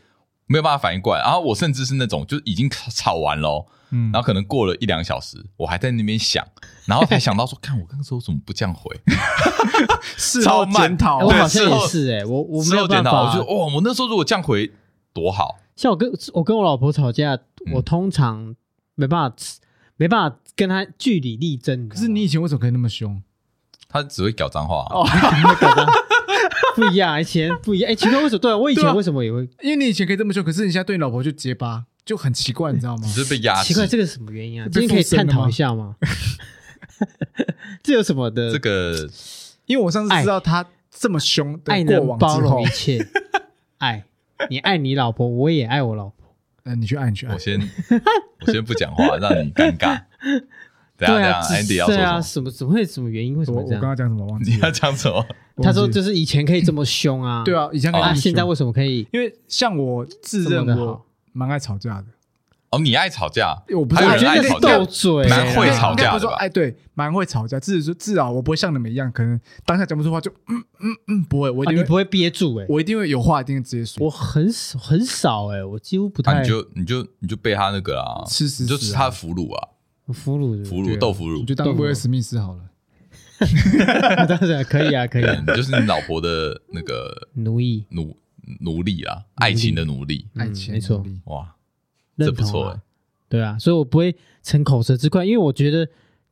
[0.47, 6.44] 没有办法反应过来，然后我甚至是那种就是已经吵完了，嗯然后可能过了一两小时，我还在那边想，
[6.87, 8.94] 然后才想到说，看我刚刚说怎么不这样回，
[10.16, 14.70] 事后超慢检讨对哎我好像事后也是哎，我我没有检讨，我法就，哦，我那时候如果这样回
[15.12, 17.35] 多好，像我跟我跟我老婆吵架，
[17.66, 18.55] 嗯我通常
[18.94, 19.37] 没办法
[19.96, 21.88] 没办法跟她据理力争。
[21.88, 23.22] 可是你以前为什么可以那么凶？
[23.88, 24.94] 她只会讲脏话、啊。
[24.94, 25.07] 哦，
[26.77, 27.90] 不一样，以前不一样。
[27.90, 28.38] 哎，奇怪，为什么？
[28.38, 33.12] 对啊，我以前为什么也会因为你以前可以这么凶，可是你现在对你老婆就结巴，就很奇怪，你知道吗你？
[33.12, 34.66] 是被压奇怪？，这个是什么原因啊？
[34.73, 35.94] 今天可以探讨一下吗？
[37.85, 38.51] 这有什么的？
[38.51, 39.07] 这个
[39.66, 43.07] 因为我上次知道他这么凶的爱能包容一，切，
[43.77, 44.05] 爱
[44.49, 46.35] 你爱你老婆，我也爱我老婆。
[46.62, 47.38] 那，你去爱，你去爱我。
[47.38, 47.61] 先
[48.40, 50.01] 我先不讲话，让你尴尬。
[50.97, 53.37] 等一下等一对啊，下，Andy 要说对啊，什什么怎么会什么原因？
[53.37, 53.83] 为什么我么这样？
[53.83, 54.53] 刚刚讲什么忘记？
[54.55, 54.71] 你要？
[54.71, 55.23] 讲什么？
[55.62, 59.07] 他说就是以前可以这么凶啊，对啊，以前可以这啊，么凶现在为什么可以？
[59.12, 62.07] 因为像我自认我蛮爱吵架的，
[62.71, 64.79] 哦，你爱吵架，我不是还有我觉得是人爱吵架？
[64.79, 66.12] 斗，嘴，蛮会吵架的吧？
[66.12, 74.05] 不是说哎，对，蛮会吵架，至少至少我不会像你们一样，可能当下讲不出话就嗯嗯嗯，不会，我一定会，啊你不会憋住哎，我一定会有话一定会直接说。
[74.05, 78.67] 我很少很少哎，我几乎不那、太你就你就你就被他那个啊，吃死死啊。
[78.67, 79.69] 你就吃他的俘虏啊，
[80.12, 82.62] 俘虏的，俘虏豆腐乳你，就当威尔史密斯好了。
[84.27, 85.33] 当然可以啊，可以啊。
[85.47, 88.17] 嗯，就是你老婆的那个奴役，奴
[88.61, 91.05] 奴隶啊，爱情的奴隶，嗯爱情没错。
[91.25, 91.57] 哇，
[92.17, 92.81] 这不错
[93.29, 95.89] 对啊，所以我不会逞口舌之快，因为我觉得，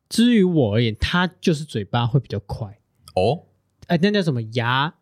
[0.09, 2.79] 至于我而言，他就是嘴巴会比较快，
[3.15, 3.43] 哦，
[3.87, 4.95] 哎，那叫什么牙？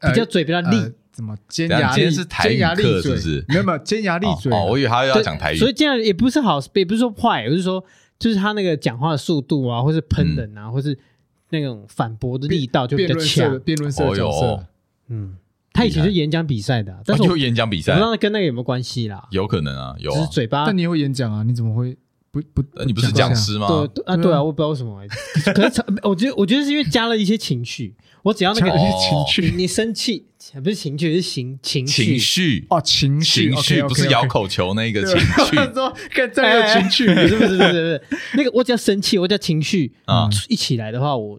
[0.00, 2.02] 比较嘴比较利，呃怎么尖牙利？
[2.02, 2.92] 天是台语尖牙利嘴？
[2.92, 3.44] 课是不是？
[3.48, 4.56] 没有没有，尖牙利嘴啊。
[4.56, 4.62] 哦。
[4.62, 7.84] 哦，我以为他要对讲台语，所以这样也不是好，也不是说坏，我是说，
[8.18, 10.98] 就是他那个讲话的速度啊，或是喷人啊，或是
[11.50, 13.60] 那种反驳的力道就比辩较强。
[13.60, 14.66] 辩论社的角哦色，
[15.08, 15.36] 嗯，
[15.72, 17.92] 他以前是演讲比赛的啊，但是我演讲比赛？
[17.92, 20.18] 我不知，道跟那个有没有关系啦，有可能啊，有啊。
[20.18, 21.42] 只是，嘴巴但你也会演讲啊？
[21.42, 21.96] 你怎么会
[22.30, 22.62] 不不？
[22.76, 23.66] 呃你不是讲讲师吗？
[23.68, 24.22] 对对啊，对啊。
[24.22, 25.00] 对啊，我不知道为什么。
[25.00, 25.08] 欸，
[25.52, 29.24] 可是我觉得我觉得是因为加了一些情绪，我只要那个了一些哦。
[29.26, 29.50] 情绪。
[29.50, 30.26] 你你生气
[30.62, 33.88] 不是情绪是情情情绪，哦，情绪情绪 OK，OK，OK。
[33.88, 35.56] 不是咬口球那个 情绪。
[35.74, 38.02] 说看这有情绪，不是不是不是不是。
[38.34, 40.28] 那个我只要生气，我只要情绪啊。
[40.48, 41.38] 一起来的话，我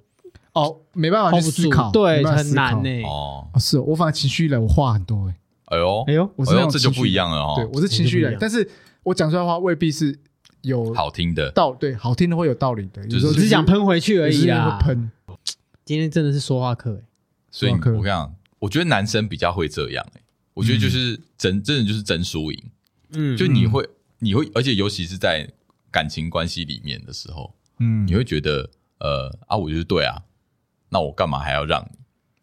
[0.54, 1.62] 哦，没办法去 hold 不住。
[1.64, 2.62] 思考，，对，没办法很思考。
[2.62, 3.04] 难呢。
[3.04, 5.36] 哦，哦，是哦我反正情绪来，我话很多哎。
[5.66, 7.54] 哎呦哎呦，我是那哎呦，这就情绪不一样了哦。
[7.56, 8.70] 对，哦，我是情绪来但是
[9.04, 10.18] 我讲出来的话未必是
[10.62, 14.78] 有好听的，道，对，好听的会有道理的，有时候就只是想喷回去而已啊。
[14.78, 15.12] 会喷。
[15.86, 17.08] 今天真的是说话课哎，
[17.52, 20.22] 所以我跟你讲，我觉得男生比较会这样哎，
[20.54, 22.64] 我觉得就是真真的就是争输赢，
[23.14, 23.36] 嗯。
[23.36, 23.90] 就你会
[24.20, 25.50] 你会，而且尤其是在
[25.90, 28.06] 感情关系里面的时候，嗯。
[28.06, 30.22] 你会觉得呃啊，我就是对啊，
[30.94, 31.98] 那我干嘛还要让你？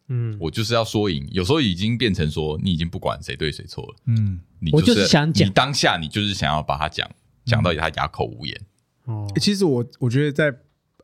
[0.09, 4.41] 嗯，我就是要说赢，有时候已经变成说你已经不管谁对谁错了，嗯，
[4.73, 7.09] 我你是就是想讲你当下你就是想要把他讲
[7.45, 8.61] 讲到他哑口无言。
[9.05, 10.53] 哦欸其实我我觉得在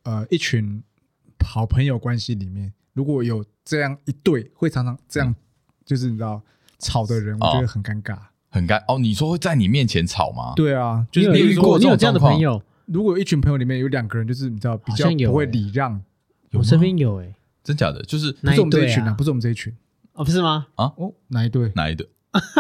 [0.04, 0.84] 呃一群
[1.40, 5.34] 好朋友关系里面，如果有这样一对会常常这样，
[5.86, 6.42] 就是你知道
[6.78, 8.18] 吵的人，我觉得很尴尬。
[8.50, 10.54] 很尴哦，你说会在你面前吵吗？
[10.56, 12.38] 对啊，就是你如说遇过，你有这样的朋？
[12.40, 12.62] 友？
[12.86, 16.02] 如果有一群朋友里面有两个人，就是你知道比较不会欸礼让，
[16.54, 17.36] 我身边有哎，
[17.68, 19.76] 真假的，就是不是我们这一群啊，不是我们这一群。
[20.14, 20.68] 哦，不是吗？
[20.76, 20.86] 啊？
[20.96, 21.70] 哦，哪一对？
[21.76, 22.08] 哪一对？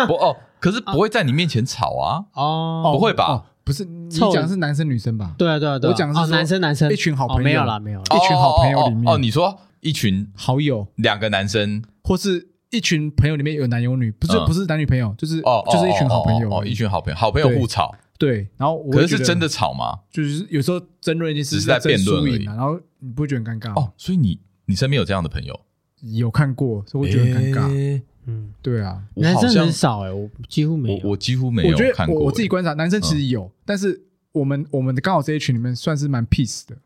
[0.06, 2.26] 不哦，可是不会在你面前吵啊。
[2.34, 3.26] 哦，不会吧？
[3.26, 5.34] 哦不是，你臭讲的是男生女生吧？
[5.38, 6.92] 对啊对啊对我讲的是说男生男生。
[6.92, 11.84] 一群好朋友哦没有啦没有啦，一群好朋友里面哦哦哦，你说一群好友，两个男生。
[12.04, 14.46] 或是一群朋友里面有男有女，不是嗯。
[14.46, 17.58] 不是男女朋友，就是哦，哦就是一群好朋友哦，哦哦一群好朋友，好朋友对。
[17.58, 20.00] 互吵，对，然后我可会觉得是是真的吵吗？
[20.10, 23.82] 就是有时候争论一件事只是在争辩论而已输赢啊，然后你不会觉得很尴尬吗？
[23.82, 25.60] 哦，所以你你身边有这样的朋友？
[26.02, 27.74] 有看过，所以我觉得很尴尬。
[27.74, 31.02] 诶嗯，对啊，男生很少哎，我几乎没有。
[31.04, 32.20] 我我几乎没有我觉得看过。
[32.20, 34.00] 我我自己观察，男生其实有，但是
[34.34, 36.78] 我们我们刚好这一群里面算是蛮 peace 的，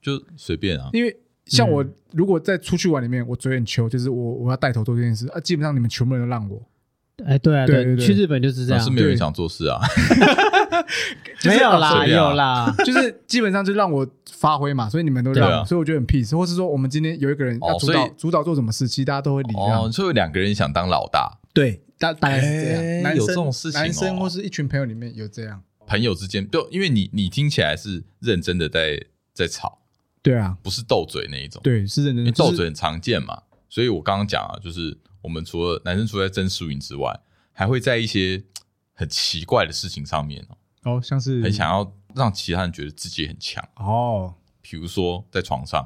[0.00, 0.88] 就随便啊。
[0.94, 6.60] 因为像我嗯如果在出去玩里面，我嘴很球，就是我我要带头做这件事啊，基本上你们全部人都让我，
[7.24, 9.80] 哎，对啊，对对对去日本就是这样，老是没有人想做事啊，
[11.40, 12.28] 就是没有啦，随便啊。
[12.28, 19.90] 有啦，就是基本上就让我发挥嘛，所以你们都让所以我觉得很 peace，或是说我们今天有一个人要主哦所以导主导做什么事，其实大家都会礼让哦，。
[19.90, 23.02] 所以有两个人想当老大，对，大大概是这哎样。
[23.04, 23.84] 男生有这种事情哦。
[23.84, 25.62] 男生或是一群朋友里面有这样。
[25.86, 29.00] 朋友之间就因为你你听起来是认真的在
[29.32, 29.78] 在吵，
[30.20, 31.62] 对啊，不是斗嘴那一种。
[31.62, 32.30] 对，是认真的。
[32.30, 37.18] 就是因为斗嘴很常见嘛，所以我刚刚讲啊，就是我们除了男生除了在争输赢之外，
[37.52, 38.44] 还会在一些
[38.92, 40.40] 很奇怪的事情上面
[40.84, 43.68] 哦，哦，像是很想要让其他人觉得自己很强。
[43.74, 45.84] 哦，比如说在床上，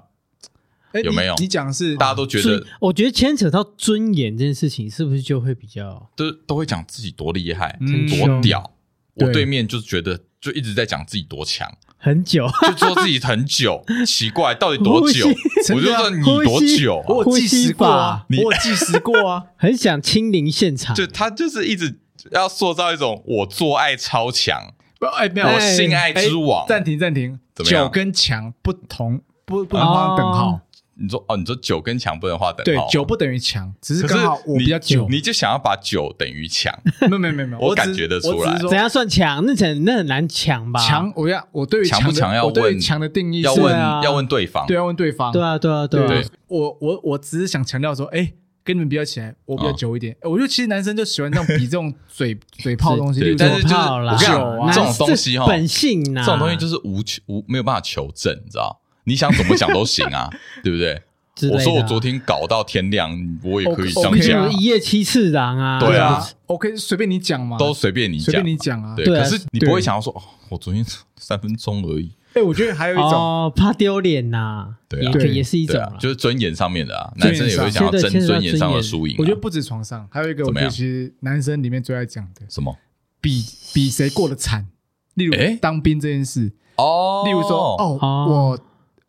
[0.92, 8.74] 诶有没有你你讲的是大家都觉所以得我觉得牵扯到尊严这件事情，是不是就会比较都都会讲自己多厉害、嗯多屌。
[9.16, 12.48] 对我对面就是觉得就一直在讲自己多强，很久？
[12.62, 15.26] 就说自己很久， 奇怪到底多久？
[15.74, 17.04] 我就说你多久啊？
[17.08, 21.98] 我有计时过啊，你我有计时过啊， 很想亲临现场，就他就是一直
[22.32, 26.66] 要塑造一种我做爱超强，不，哎，没有，我性爱之王。
[26.66, 30.60] 暂停，暂停，怎么样久跟强不同，不不能画等号。
[31.02, 38.58] 你说哦，你说久跟强不能画等号，对，久不等于强，只是刚好我比较久，你就想要把久等于强，没有没有没有， 我感觉得出来。
[38.68, 39.42] 怎样算强？
[39.46, 40.78] 那很那很难强吧？
[40.86, 46.22] 强，我要我对于强不强要问强的定义要问要问对方，对，要问对方，对啊对啊对啊。
[46.48, 48.30] 我我我只是想强调说，哎，
[48.62, 50.14] 跟你们比较起来，我比较久一点。
[50.22, 58.80] 我觉得其实男生就喜欢这种比这种嘴嘴炮的东西，但是就是我跟你讲，这种东西哈，本性呐，这种东西就是无求无没有办法求证，你知道？
[59.10, 60.30] 你想怎么讲都行啊，
[60.62, 61.02] 对不对？
[61.50, 63.10] 我说我昨天搞到天亮，
[63.42, 64.52] 我也可以这样讲。
[64.52, 68.94] 一夜七次郎啊，对啊，OK，随便你讲嘛，都随便你讲，随便你讲啊。
[68.94, 70.20] 对，可是你不会想要说，哦，
[70.50, 70.84] 我昨天
[71.16, 72.12] 三分钟而已。
[72.34, 77.10] 哎，我觉得还有一种，哦，怕丢脸呐，对，也也是一种，就是尊严上面的啊。
[77.16, 79.16] 男生也会想要争尊严上的输赢。
[79.18, 82.76] 我觉得不止床上，还有一个，我觉得其实男生里面最爱讲的什么，
[83.20, 83.42] 比
[83.72, 84.68] 比谁过得惨。
[85.14, 88.58] 例如当兵这件事，哦，例如说，哦，我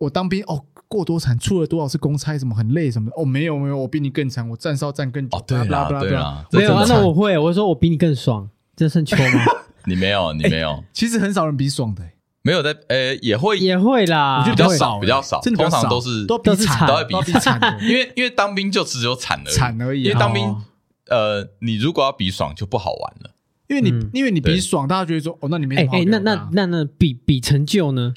[0.02, 0.66] 我当兵，哦。
[0.92, 3.16] 过多惨，出了多少次公差，什么很累什么的？
[3.16, 5.38] 哦，没有没有，我比你更惨，我站哨站更久。
[5.38, 9.46] 哦，对啦对啦，没有啊，那我会，我说我比你更爽，这算秋吗？
[9.88, 10.84] 你没有，你没有。
[10.92, 12.04] 其实很少人比爽的，
[12.42, 20.04] 没有在，呃，也会也会啦，我觉得比较少，比较少，通常都是都比惨，都会比惨， 因为因为当兵就只有惨而已，惨而已。
[20.04, 20.44] 因为当兵，
[21.08, 23.32] 呃，你如果要比爽就不好玩了，
[23.70, 28.14] 因为你因为你比爽，大家觉得说，哦，那你没哎哎，那那那那比比成就呢？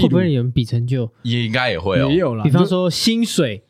[0.00, 1.10] 会不会有人比成就？
[1.22, 2.44] 也应该也会哦，也有啦。
[2.44, 3.62] 比方说薪水，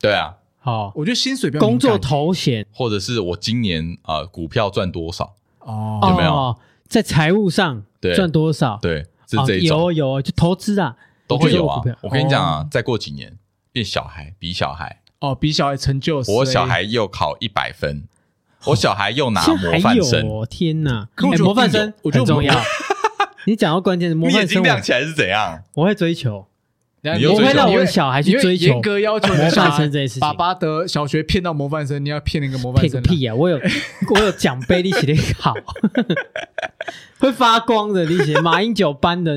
[0.00, 5.36] 对啊，好，我觉得薪水、工作头衔，或者是我今年啊股票赚多少。
[5.60, 6.56] 哦，有没有？
[6.88, 8.78] 在财务上赚多少？
[8.82, 9.66] 对，是这种。
[9.66, 11.82] 有有就投资啊，都会有啊。
[12.02, 13.38] 我跟你讲啊，再过几年
[13.72, 15.00] 变小孩，比小孩。
[15.20, 16.22] 哦，比小孩成就。
[16.26, 18.04] 我小孩又考一百分，
[18.66, 21.08] 我小孩又拿模范生，天哪！
[21.38, 22.54] 模范生我很重要。
[23.50, 25.60] 你讲到关键的模范生，你眼睛亮起来是怎样？
[25.74, 26.46] 我会追求，
[27.02, 30.20] 我会让我的小孩去追求严格要求模范生这件事情。
[30.20, 33.02] 爸爸的小学骗到模范生，你要骗那个模范生？
[33.02, 33.34] 骗个屁啊！
[33.34, 33.60] 我有
[34.14, 35.52] 我有奖杯，你写的好，
[37.18, 39.36] 会发光的，你写马英九班的，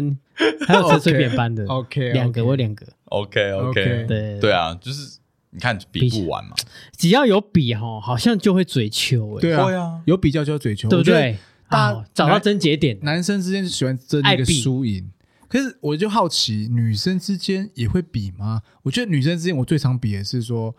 [0.67, 5.17] 还有陈水扁班的，OK，两个我两个，OK OK，对对啊，就是
[5.49, 6.51] 你看比不完嘛，
[6.95, 11.35] 只要有比哈，好像就会追求，对啊，有比较就要追求，对不对？
[11.73, 15.09] 大家找到症结点，男生之间喜欢争一个输赢，
[15.47, 18.61] 可是我就好奇，女生之间也会比吗？
[18.83, 20.75] 我觉得女生之间，我最常比的是说，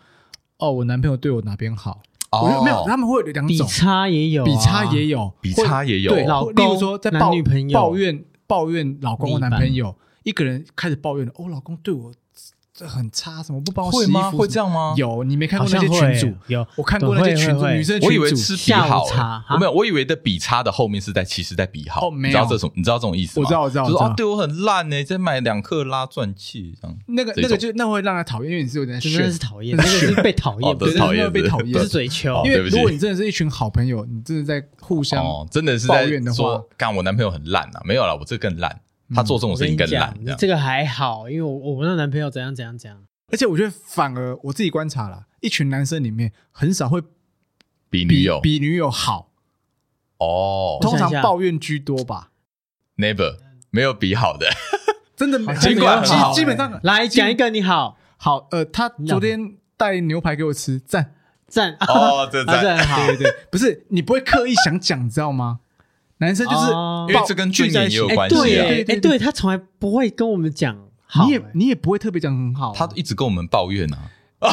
[0.58, 2.00] 哦，我男朋友对我哪边好？
[2.30, 6.10] 我觉得没有，他们会有两种，比差也有，比差也有，比差也有。
[6.12, 12.12] 对，老，例如说在抱女朋友抱怨抱怨老公或男朋友，一个人开始抱怨了，哦，老公对我。
[12.76, 14.12] 这很差，什么不帮我洗衣服？
[14.12, 14.30] 会吗？
[14.32, 14.94] 会这样吗？
[14.96, 16.36] 有，你没看过那些群主？
[16.48, 18.06] 有，我看过那些群主，女生群组。
[18.06, 19.04] 我以为是比好，
[19.50, 22.08] 我没有，我以为的比差的后面是在其实在比好。
[22.08, 23.44] 哦，没有，你知道这种，你知道这种意思吗？
[23.44, 23.84] 我知道，我知道。
[23.84, 26.96] 就是啊，对我很烂呢，再买两克拉钻器这样。
[27.06, 32.42] 那个那个就那会让他讨厌，因为你是有点真的是讨厌，那个是被讨厌，不是讨厌被讨厌，是嘴秋。
[32.44, 38.80] 因为如果你真的是一群好朋友，你真的在互相哦，真的是在说，干我男朋友很烂啊，没有了，我这更烂，
[39.12, 40.14] 他做这种事情更烂。
[40.20, 42.78] 你这个还好，因为我我那男朋友怎样怎样。
[42.78, 43.02] 怎样。
[43.32, 47.02] 而且我觉得，反而我自己观察了，一群男生里面很少会
[47.90, 48.40] 比女友。
[48.40, 49.30] 比女友好。
[50.18, 52.30] 哦，通常抱怨居多吧。
[52.96, 53.38] Never
[53.70, 54.48] 没有比好的，
[55.16, 57.98] 真的尽管基基本上来讲一个你好。
[58.16, 61.14] 好呃，他昨天带牛排给我吃，赞。
[61.48, 61.76] 赞。
[61.80, 62.78] 哦，这赞。
[62.86, 65.60] 好，对对，不是你不会刻意想讲，你知道吗？
[66.18, 66.70] 男生就是
[67.08, 70.76] 因为这跟尊严也有关系，对，哎，对他从来不会跟我们讲。
[71.26, 73.98] 你也你也不会特别讲很好，他一直跟我们抱怨啊。
[74.40, 74.50] 哦，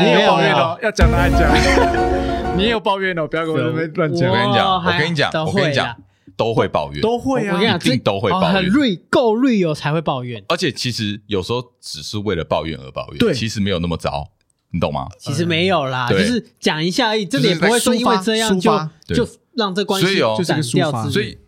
[0.00, 1.40] 你也有抱怨哦，要讲的还讲。
[2.56, 4.28] 你也有抱怨哦，不要跟我这边乱讲。
[4.28, 5.96] 我跟你讲，我跟你讲，我跟你讲，
[6.36, 10.42] 都会抱怨，都会啊，我跟你讲，一定都会抱怨，很 real 够 real 才会抱怨。
[10.48, 14.28] 而且其实有时候只是为了抱怨而抱怨，对，其实没有那么糟，
[14.72, 15.06] 你懂吗？
[15.20, 18.72] 其实没有啦，就是讲一下而已，真的也不会说因为这样就
[19.14, 21.38] 就让这关系就斩掉，所以。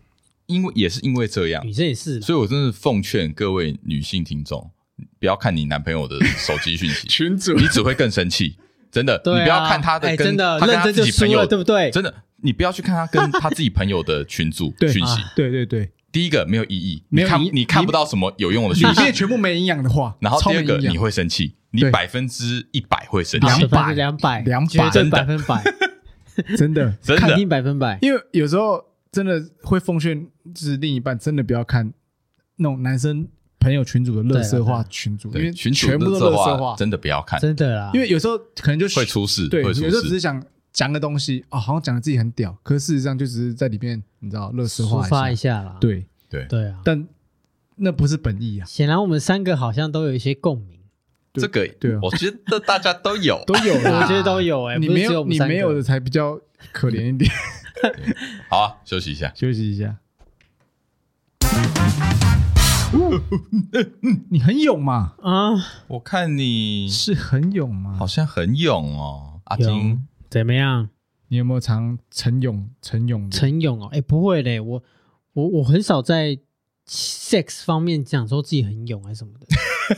[0.49, 4.71] 因为也是因为这样，女生也是，所以我真的奉劝各位女性听众，
[5.19, 8.55] 不要看你男朋友的手机讯息， 群主，你只会更生气。
[8.91, 11.91] 真的，你不要看他的跟他跟他自己朋友，对不对？
[11.91, 18.95] 真的，你不要去看他跟他自己朋友的群组 讯息，对对对，第一个没有意义，没有营你看你看不到什么有用的讯息。
[18.95, 24.89] 里面，全部没营养的话，然后第二个你会生气，你百分之一百会生200气，两百两百两百。
[24.89, 25.63] 真的百分百，
[26.57, 27.21] 真的，真的。
[27.21, 27.97] 肯定百分百。
[28.01, 31.93] 因为有时候真的会奉劝，就是另一半真的不要看
[32.57, 33.27] 那种男生
[33.59, 39.73] 朋友群组的乐色化群组，因为群主全部都乐色化，真的不要看，真的啦，因为有时候可能就会出事，对，有。
[39.73, 45.77] 时候只是想讲个东西哦，好像讲的自己很屌，可是事实上就只是在里面你知道乐色化抒发一一下，下啦。
[45.81, 47.07] 对，对，对啊，但
[47.75, 50.78] 那不是本意啊，显然我们三个好像都有一些共鸣，对
[51.33, 56.39] 这个对啊我觉得大家都有， 都有啦， 我觉得都有哎，你没有你没有的才比较
[56.71, 57.31] 可怜一点，
[58.49, 59.31] 好啊，休息一下。
[59.35, 59.97] 休息一下。
[64.29, 65.13] 你很勇嘛？
[65.21, 65.51] 啊，
[65.87, 67.95] 我看你是很勇吗？
[67.97, 70.07] 好像很勇哦，阿金。
[70.29, 70.89] 怎么样？
[71.27, 73.37] 你有没有常陈勇陈勇的？
[73.37, 74.83] 陈勇哦，哎，不会嘞，我
[75.33, 76.37] 我我很少在
[76.87, 79.47] sex 方面讲说自己很勇还是什么的，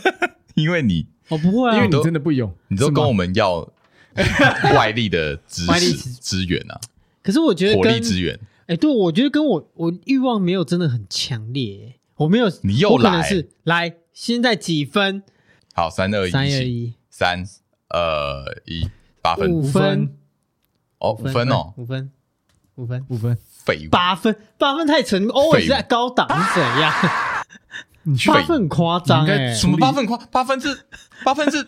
[0.55, 3.67] 因为你我不会啊，因为你真的不勇，你都跟我们要
[4.75, 6.79] 外力的支外力持支资源啊，
[7.23, 8.37] 可是我觉得火力跟资源。
[8.67, 13.27] 哎，对，我觉得跟我我欲望没有真的很强烈，我没有，你又我可能来。
[13.27, 15.23] 是来，现在几分？
[15.73, 17.45] 好，三二一，三二一，三
[17.89, 18.89] 二一，
[19.21, 19.51] 八分。
[19.51, 20.13] 五分，
[20.99, 22.11] 哦，五分哦，五分，
[22.75, 26.93] 五分，五分，废物，八分，八分太沉，always 在高档是怎样？
[28.03, 30.17] 你去八分很夸张哎你应该，什么八分夸？
[30.31, 30.85] 八分是
[31.23, 31.67] 八分是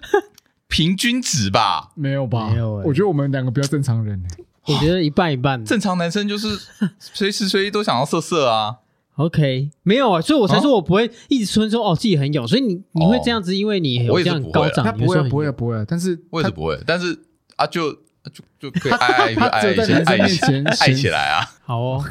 [0.67, 1.91] 平均值吧？
[1.96, 2.50] 没有吧？
[2.50, 4.43] 没有欸我觉得我们两个比较正常人欸。
[4.65, 5.63] 我觉得一半一半。
[5.65, 6.48] 正常男生就是
[6.98, 8.78] 随时随地都想要色色啊。
[9.15, 15.86] OK，没有啊，所以我才说我不会一直说说哦自己很勇，所以你你会这样子，因为你有我这样也是不会啊高涨，他不会不会啊，不会啊。
[15.88, 17.19] 但是他我也是不会，但是
[17.58, 21.46] 啊，就就就可以爱爱爱一只有在下，爱一男生面前，爱起来啊！
[21.63, 22.04] 好哦。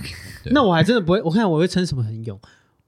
[0.52, 2.38] 那我还真的不会，我看我会称什么很勇，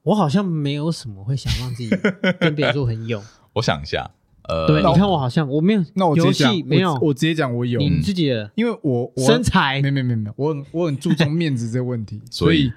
[0.05, 1.89] 我好像没有什么会想让自己
[2.39, 3.21] 跟别人说很勇。
[3.53, 4.09] 我想一下，
[4.47, 6.93] 呃，对，你看我好像我没有，那我直游接讲戏没有。
[7.01, 9.81] 我，直接讲我有，你自己的因为我我身材。
[9.81, 12.71] 没有没有没有没有，我很我很注重面子这个问题， 所以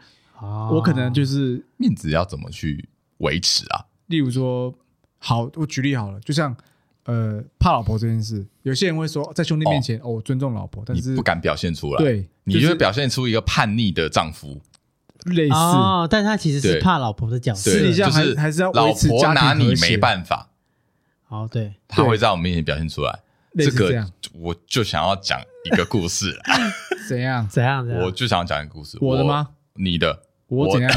[0.70, 2.88] 我可能就是面子要怎么去
[3.18, 3.84] 维持啊？
[4.06, 4.74] 例如说，
[5.18, 6.56] 好，我举例好了，就像
[7.04, 14.58] 呃怕老婆这件事，有些人会说在兄弟面前哦我尊重老婆，但是你不敢表现出来，，对，你就就是会表现出一个叛逆的丈夫，
[15.28, 20.50] 类似哦，但他其实是对怕老婆的角色对，私底下就是还还是要老维持家庭婆拿你和谐没办法，
[21.28, 23.20] 哦，对，他会在我面前表现出来。
[23.56, 26.42] 这个类似这样我就想要讲一个故事了，
[27.08, 27.48] 怎样？
[27.48, 28.04] 怎样怎样？
[28.04, 28.98] 我就想要讲一个故事。
[29.00, 29.48] 我的吗？
[29.74, 30.22] 你的？
[30.48, 30.90] 我怎样？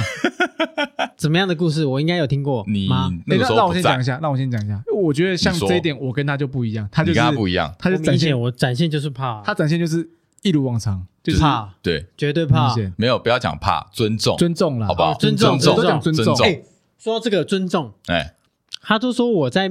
[1.17, 1.85] 怎么样的故事？
[1.85, 3.09] 我应该有听过你吗？
[3.25, 4.81] 那个时欸让候不在我先讲一，下，让我先讲一下。
[4.93, 10.07] 我觉得像你说这一点，我跟他就不一样，他就是跟他不一样，他就展现显我展现就是怕，他展现就是
[10.41, 12.75] 一如往常，就是怕，对，绝对怕明。
[12.75, 15.13] 显没有不要讲怕，尊重，尊重啦，好不好？
[15.15, 16.45] 尊重尊都讲尊重尊重。
[16.47, 16.63] 哎，
[16.97, 18.35] 说到这个尊重，哎，
[18.81, 19.69] 他都说我在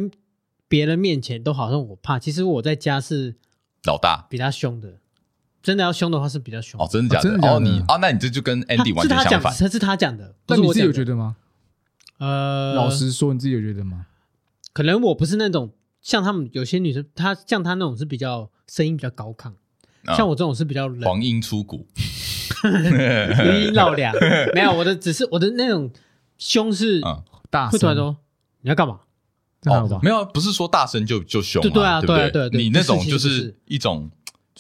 [0.69, 3.37] 别人面前都好像我怕，其实我在家是
[3.85, 4.95] 老大比他凶的。
[5.63, 7.29] 真的要凶的话是比较凶哦，真的假的？
[7.29, 9.53] 哦真的假的哦，你哦，那你这就跟他 Andy 完是他讲的，全相反。
[9.53, 10.91] 他是他讲的，不是我自己有。
[10.91, 11.37] 觉得吗？
[12.17, 14.07] 呃，老实说，你自己有觉得吗？
[14.73, 19.55] 可能我不是那种像他们有些女生，她像她那种是比较声音比较高亢，啊
[20.17, 21.87] 像我这种是比较冷，黄莺出谷，
[22.65, 24.15] 余音绕梁。
[24.55, 25.91] 没有，我的只是我的那种
[26.39, 28.17] 凶是嗯，大声，会突然说
[28.63, 29.01] 你要干嘛？
[29.61, 30.01] 这还好吧哦，？
[30.03, 34.11] 没有，不是说大声就就凶嘛，对对啊不对啊对啊对你那种就是一种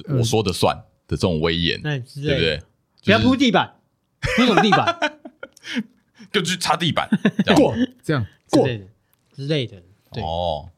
[0.08, 0.76] 嗯我说的算
[1.08, 2.62] 的这种威严，那之类的对不对？
[3.04, 3.74] 不要就是铺地板，
[4.20, 5.18] 铺什么地板
[6.30, 7.08] 就去擦地板，
[7.44, 8.86] 这样过这样过之类的
[9.34, 9.82] 之类的。
[10.12, 10.68] 对，哦，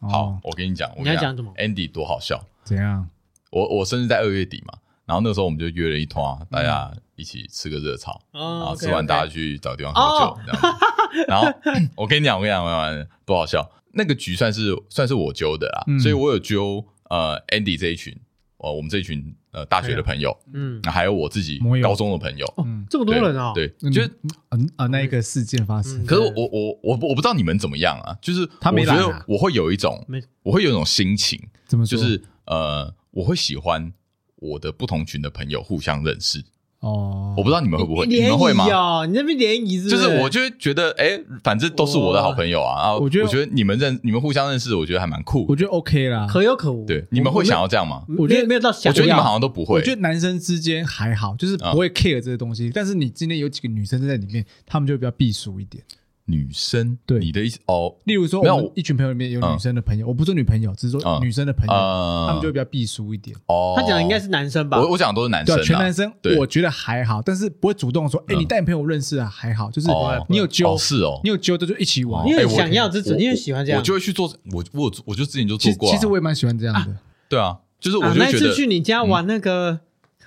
[0.00, 3.08] 好哦，，我跟你讲，我你要讲什么？Andy 多好笑，怎样？
[3.50, 4.74] 我我生日在二月底嘛，
[5.06, 11.24] 然后那个时候我们就约了一团，大家一起吃个热炒，然哦后吃完大家去找地方喝哦酒，这样子。
[11.26, 11.46] 然后
[11.96, 13.68] 我跟你讲，我跟你讲，我跟你讲，多好笑！
[13.92, 18.16] 那个局算是算是我揪的啦，嗯所以我有揪呃 Andy 这一群，
[18.58, 24.08] 呃我们这一群呃大学的朋友，嗯，还有我自己高中的朋友，嗯这么多人啊，对，就是
[24.50, 30.06] 嗯啊，那一个事件发生嗯，可是我我我我我不知道你们怎么样啊，就是他没我觉来我会有一种
[30.44, 31.36] 我会有一种心情，
[31.66, 31.98] 怎么说？
[31.98, 33.92] 就是呃我会喜欢
[34.36, 36.42] 我的不同群的朋友互相认识，
[36.80, 38.66] 哦，我不知道你们会不会，你联们会吗？
[38.66, 45.54] 谊哦，你那边联谊是不就是我就会觉得，哎，反正都是我的好朋友啊，啊，我觉得我觉得你们认你们互相认识，我觉得还蛮酷我。
[45.54, 46.26] 觉得 OK 啦。
[46.26, 46.86] 可有可无。
[46.86, 48.04] 对，你们会想要这样吗？
[48.16, 49.74] 我觉得没有到想要，我觉得你们好像都不会。
[49.74, 52.70] 我觉得男生之间还好，就是不会 care 这些东西。
[52.72, 55.82] 但是你今天有几个女生在里面，她们就会比较避俗一点。
[56.30, 57.18] 女生，对。
[57.18, 63.36] 你的意思哦，例如说，没有我们一群朋友里面有女生的朋友，我不说女朋友，只是说嗯女生的朋友，呃他们就会比较避俗一点。
[63.46, 64.78] 哦，他讲的应该是男生吧？
[64.78, 70.24] 我我讲的都是男生全男生对，我觉得还好，但是不会主动说，哎，嗯你带你朋友认识啊，还好，就是哦。
[70.28, 71.20] 你有揪哦，是哦。
[71.24, 72.24] 你，有揪的就一起玩。
[72.24, 72.26] 哦。
[72.28, 73.80] 因为想要这种，我因为喜欢这样。
[73.80, 76.96] 我就会去做，我我我就之前就做过其实我也蛮喜欢这样的。
[77.28, 79.80] 对啊，就是我啊，那一就觉得次去你家玩那个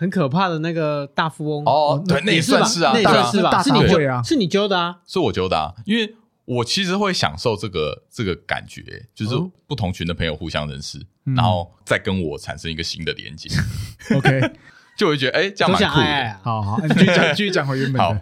[0.03, 3.63] 很可怕的那个大富翁，哦，对，那也算是啊，那也算是吧？
[3.63, 4.99] 是你揪茶会啊是你揪的啊？
[5.07, 13.49] 是我揪的啊，因为我其实会享受这个这个感觉，就是哦不同群的朋友互相认识，嗯然后再跟我产生一个新的连接，
[14.13, 14.41] OK，
[14.97, 16.03] 就会觉得哎，这样都蛮酷的。
[16.03, 16.41] 想爱爱啊！
[16.43, 18.13] 好好，你继续讲，继续讲回原本好。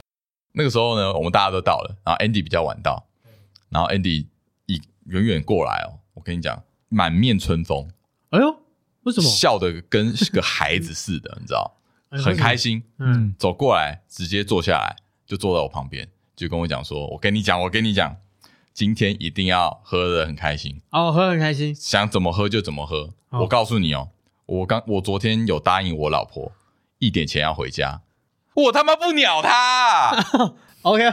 [0.54, 3.08] 那个时候呢，我们大家都到了，然后 Andy 比较晚到，
[3.70, 4.28] 然后 Andy
[4.68, 7.90] 一远远过来哦，我跟你讲，满面春风，
[8.30, 8.56] 哎呦，
[9.04, 9.30] 为什么？
[9.30, 11.78] 笑的跟个孩子似的， 你知道，
[12.10, 12.56] 哎很开。
[12.56, 12.84] 心。
[13.00, 14.96] 嗯，嗯，走过来，直接坐下来，
[15.26, 18.16] 就坐在我旁边，就跟我讲说：“我跟你讲，我跟你讲，
[18.74, 21.74] 今天一定要喝的很开心，哦，喝很开心。
[21.76, 23.10] 想怎么喝就怎么喝。
[23.30, 24.10] 哦我告诉你哦，
[24.46, 26.52] 我刚我昨天有答应我老婆
[27.00, 28.02] 一点前要回家，
[28.56, 30.54] 我他妈不鸟他。
[30.84, 31.04] OK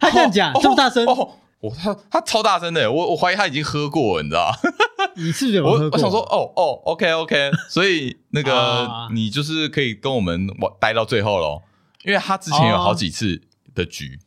[0.00, 4.52] 他这样讲这么大声，哦，我他他超大声的，我我怀疑他已经喝过了，你知道？
[5.16, 5.96] 你是不是有我喝过？
[5.96, 9.08] 我想说，哦哦，OK OK， 所以那个啊。
[9.12, 11.62] 你就是可以跟我们玩待到最后咯，
[12.04, 13.40] 因为他之前有好几次
[13.74, 14.18] 的局，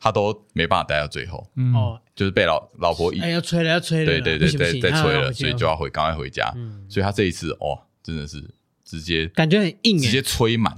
[0.00, 8.42] 他都没办法待到最后，嗯，哦，就是被老老婆一哎，要吹了，要吹了，对对对对不行不行他在催了，回去所以就要回赶快回家，嗯，所以他这一次哦，真的是
[8.84, 10.22] 直接感觉很硬哎直接。
[10.22, 10.74] 吹满，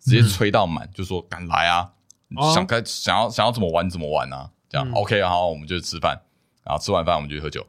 [0.00, 1.92] 直接吹到满，就说敢来啊，
[2.36, 2.52] 哦。
[2.52, 6.20] 想该想要想要怎么玩怎么玩啊，这样嗯 OK，然后，我们就吃饭，
[6.64, 7.66] 然后吃完饭我们就去喝酒，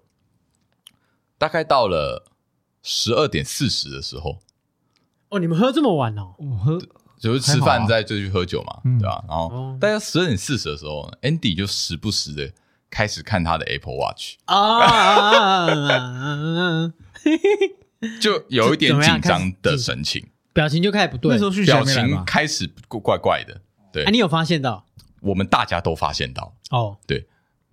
[1.38, 2.26] 大概到了
[2.82, 4.40] 十二点四十的时候，
[5.30, 6.36] 哦，你们喝这么晚哦？
[6.40, 6.80] 我喝
[7.20, 9.24] 就是吃饭再就去喝酒嘛，嗯对吧？
[9.28, 12.52] 然后哦大概十二点四十的时候呢，Andy 就时不时的
[12.90, 15.68] 开始看他的 Apple Watch，啊，
[18.22, 21.32] 就有一点紧张的神情，表情就开始不对。
[21.32, 21.84] 那时候表？
[21.84, 24.86] 情开始怪怪的，对哎，，你有发现到？
[25.22, 26.54] 我们大家都发现到。
[26.72, 27.28] 哦，对。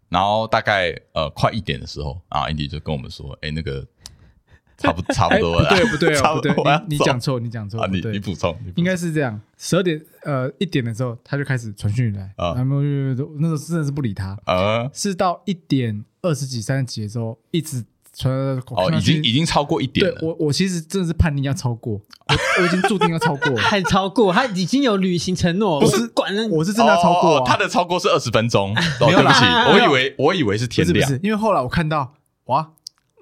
[0.09, 3.85] 然后大概呃快一点的时候啊，Andy 就跟我们说：“哎，那个
[4.79, 12.55] 差不差不哎，多了，不对 不对差哦，你你讲错，你讲错，啊，你你补充，应该是这样，十二点呃一点的时候，他就开始传讯来，啊。
[12.55, 12.81] 然后
[13.17, 17.85] 就那时候真的是不理他，啊是到一点二十几、三十几的时候，一直
[18.17, 18.33] 传
[18.69, 23.51] 哦，已经已经超过一点了，对我我其实真的是判定要超过，我我已经注定要超过。
[23.51, 32.71] 了，还超过，他已经有履行承诺，不是我管了，我是真的要超过啊，哦他的超过是二十分钟，对不起，我以为我以为是天亮不是不是，因为后来我看到哇，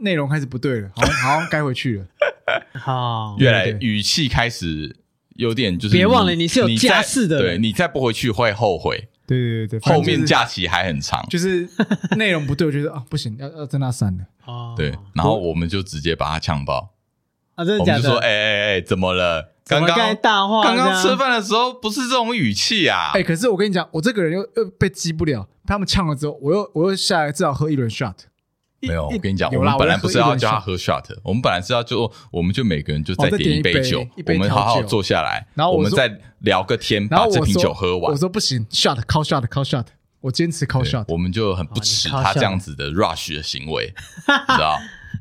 [0.00, 2.06] 内容开始不对了，好像好像该回去了，
[2.78, 4.96] 好，越来语气开始
[5.36, 11.68] 有点就是别忘了你是有再家室的对人你再不回去会后悔，对对对对，后面假期还很长，就是
[12.16, 16.94] 内容不对，我觉得啊不行，要要真的要删了，哦，对，然后我们就直接把他呛爆，
[17.54, 17.98] 啊，真的假的？
[17.98, 19.50] 我们就说：“哎哎哎，怎么了？
[19.64, 23.12] 刚刚刚大话刚刚吃饭的时候不是这种语气啊？
[23.14, 28.31] 哎，可是我跟你讲，我这个人又又被激不了，他们呛了之后，我又我又下来至少喝一轮 shot，一
[28.82, 38.16] 没有，我跟你讲，我们本来不是要叫他喝 shot 我们本来是要就我们就每个人就再点一杯酒我们好好坐下来，然后我们再聊个天，把这瓶酒喝完我。
[38.16, 39.86] 说不行，shot call shot call shot，
[40.20, 43.86] 我坚持 call shot，我们就很不齿哦你 call 他这样子的 rush 的行为，
[44.48, 44.78] 你知道？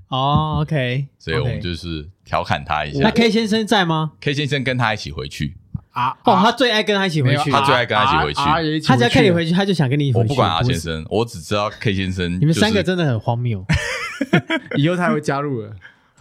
[0.10, 3.12] 哦，OK，所以我们就是调侃他一下那。
[3.12, 5.56] K 先生在吗？K 先生跟他一起回去，
[5.92, 10.30] 啊哦，啊他最爱跟他一起回去，他最爱跟他一起回去他只要看你回去，他就想跟你一起回去。
[10.30, 12.40] 我不管阿先生，我只知道 K 先生。
[12.40, 13.66] 你们三个真的很荒谬。
[14.78, 15.76] 以后他会加入了，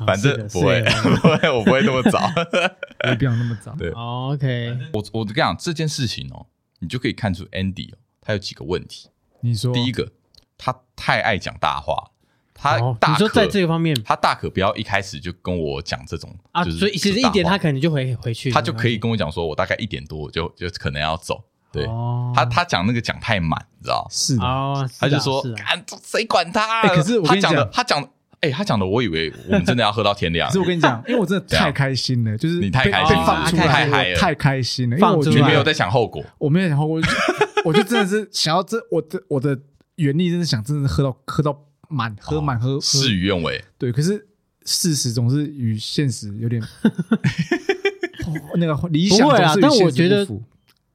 [0.07, 0.83] 反正不会，
[1.21, 2.19] 不会，我不会那么早。
[3.05, 3.75] 我也不想那么早。
[3.79, 6.47] 对哦 OK，我我跟你讲这件事情哦，
[6.81, 9.09] 你就可以看出 Andy 哦，他有几个问题。
[9.43, 10.11] 你说第一个，
[10.59, 12.11] 他太爱讲大话，
[12.61, 21.43] 他哦大可你说在这个方面他大可不要一开始就跟我讲这种啊，就是所以其实一点他可能就回回去，他就可以跟我讲说，我大概一点多我就就可能要走。
[21.73, 24.05] 对哦他他讲那个讲太满，你知道？
[24.11, 25.41] 是他就说
[26.03, 26.81] 谁管他？
[26.83, 28.09] 哎可是我他讲的跟你讲他讲
[28.41, 30.59] 哎他讲的，我以为我们真的要喝到天亮可是。
[30.59, 37.01] 我跟你讲， 因为我真的太开心了，就是你太开心了被放出来，太嗨了太开心了，因为我放出来你没有在想后果，我没有想后果
[37.65, 39.57] 我就真的是想要这我的我的
[39.95, 41.57] 原力，真的想真的是喝到喝到
[41.91, 43.63] 满，喝满喝喝事与愿违。
[43.77, 44.27] 对，可是
[44.65, 46.63] 事实总是与现实有点
[48.57, 50.43] 那个理想不会啊总是与但我现实觉得不符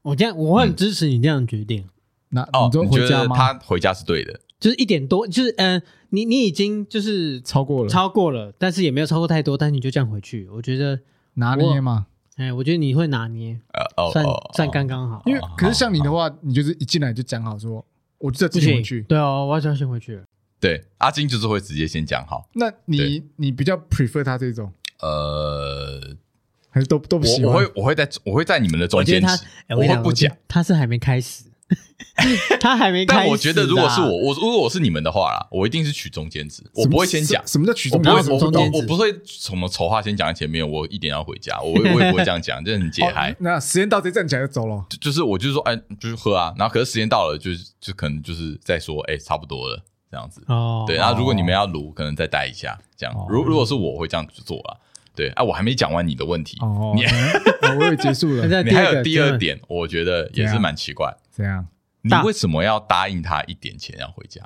[0.02, 1.88] 我这样我很支持你这样的决定，
[2.30, 3.08] 那哦你，都你觉？
[3.10, 4.40] 得他回家是对的？
[4.60, 11.00] 就是一点多，就是嗯，你你已经就是超过了，超过了，但是也没有超过太多，但是你就这样回去，我觉得，
[11.36, 12.08] 拿捏嘛。
[12.38, 15.24] 哎，我觉得你会拿捏，呃哦算哦，算刚刚好。
[15.26, 17.84] 因为哦可是像你的话，你就是一进来就讲好说，
[18.18, 19.02] 我就不行直接回去。
[19.04, 20.24] 对哦，我要先回去了。
[20.66, 22.50] 对，阿金就是会直接先讲好。
[22.54, 26.16] 那你你比较 prefer 他这种，呃，
[26.70, 27.54] 还是都都不喜欢？
[27.54, 30.36] 我我会我会在我会在你们的中我觉得他间我会不讲。
[30.48, 31.44] 他是还没开始，
[32.60, 33.22] 他还没开始。
[33.22, 37.54] 但我觉得，如果是我，，我如果我是你们的话啦，我一定是取中间值，我不会先讲什。
[37.54, 38.32] 什么叫取我不会，中间值？
[38.34, 43.36] 我不中间值我不会什么丑话先讲在前面，我一点要回家，我我也不会这样讲， 这很解嗨哦。
[43.40, 44.86] 那时间到，直接站起来就走了。
[44.90, 49.84] 就就是我就是说，哎，就是喝啊，然后可是时间到了，就是就可能就是在说，哎，差不多了
[50.16, 50.42] 这样子。
[50.48, 53.14] 哦，对，然后如果你们要撸，可能再待一下，这样。
[53.28, 54.78] 如如果是我我会这样子做啊。
[55.14, 57.10] 对啊，我还没讲完你的问题，哦，你哦
[57.80, 58.48] 我以为结束了。
[58.52, 61.14] 那你还有第二点，我觉得也是蛮奇怪。
[61.34, 61.68] 这样
[62.02, 64.42] 你为什么要答应他一点钱要回家？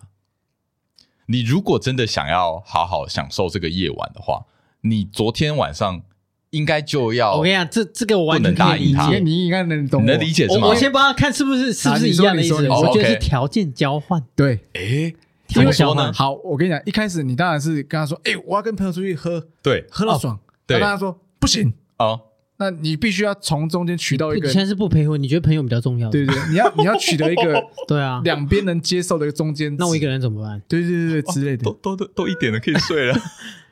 [1.28, 4.46] 你如果真的想要好好享受这个夜晚的话，
[4.82, 6.04] 你昨天晚上
[6.52, 9.10] 应该就要我跟你讲，这这个我不能答应他。
[9.18, 10.68] 你应该能懂你能理解是吗？
[10.68, 12.70] 我我先帮他看是不是是不是一样的意思？
[12.70, 14.24] 我觉得是条件交换。
[14.36, 14.60] 对。
[14.74, 15.16] 诶，
[15.54, 16.12] 怎么说呢？
[16.14, 20.40] 好，我跟你讲，一开始你当然是跟他说，哎，我要跟朋友出去喝，对喝到爽。
[20.66, 22.22] 对那他说不行，哦，
[22.58, 26.10] 那你必须要从中间取到一个你现，在是不陪婚，你觉得朋友比较重要？
[26.12, 29.76] 对对，对你要你要取得一个 对啊，两边能接受的一个中间。
[29.78, 30.62] 那我一个人怎么办？
[30.68, 31.80] 对对对对之类都的。
[31.82, 33.20] 都都都一点了，可以睡了。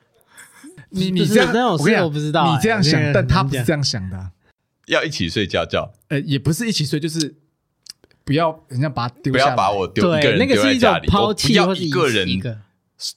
[0.89, 4.32] 你你这样，我跟你讲事我不知道你这样想，但他不是这样想的啊。
[4.88, 7.36] 要一起睡觉觉，呃，也不是一起睡，就是
[8.28, 12.55] 不要人家把他丢不下来，要把我丢一个对，人那个是一种丢在家里，抛我不要弃或是一个人一个。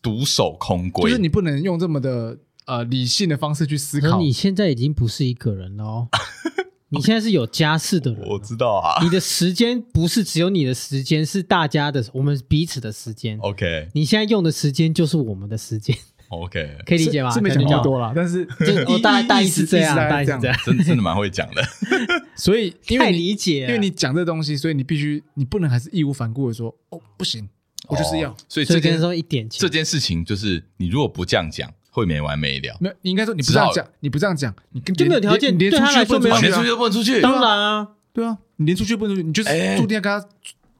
[0.00, 1.02] 独守空闺。
[1.02, 4.11] 就是你不能用这么的呃理性的方式去思考。
[4.12, 6.08] 可你现在已经不是一个人了哦，
[6.90, 8.38] 你现在是有家室的人我。
[8.38, 9.02] 知道啊。
[9.02, 13.38] 你的时间不是只有你的时间，是大家的，我们彼此的时间。
[13.40, 15.96] OK 你现在用的时间就是我们的时间，
[16.31, 17.28] OK，可以理解吗？
[17.31, 20.57] 是是没讲那么多了，但是就我大概大意是这样，大意是这样。
[20.64, 21.62] 真真的蛮会讲的。
[22.37, 27.49] 所以因太为理解，因为你讲这东西，所以你必须你不能还是义无反顾的说哦不行，
[27.89, 32.76] 我就是要哦所以所以跟他这件说一点这件事情就是你如果不这样讲，会没完没了。
[32.81, 37.20] 没应该说你不这样讲，你不这样讲，你跟就没有条件你连对他出去都没有啊，连出去都不能出去。
[37.20, 40.24] 当然啊，对啊，你连出去都不能出去，你就是哎注定要跟他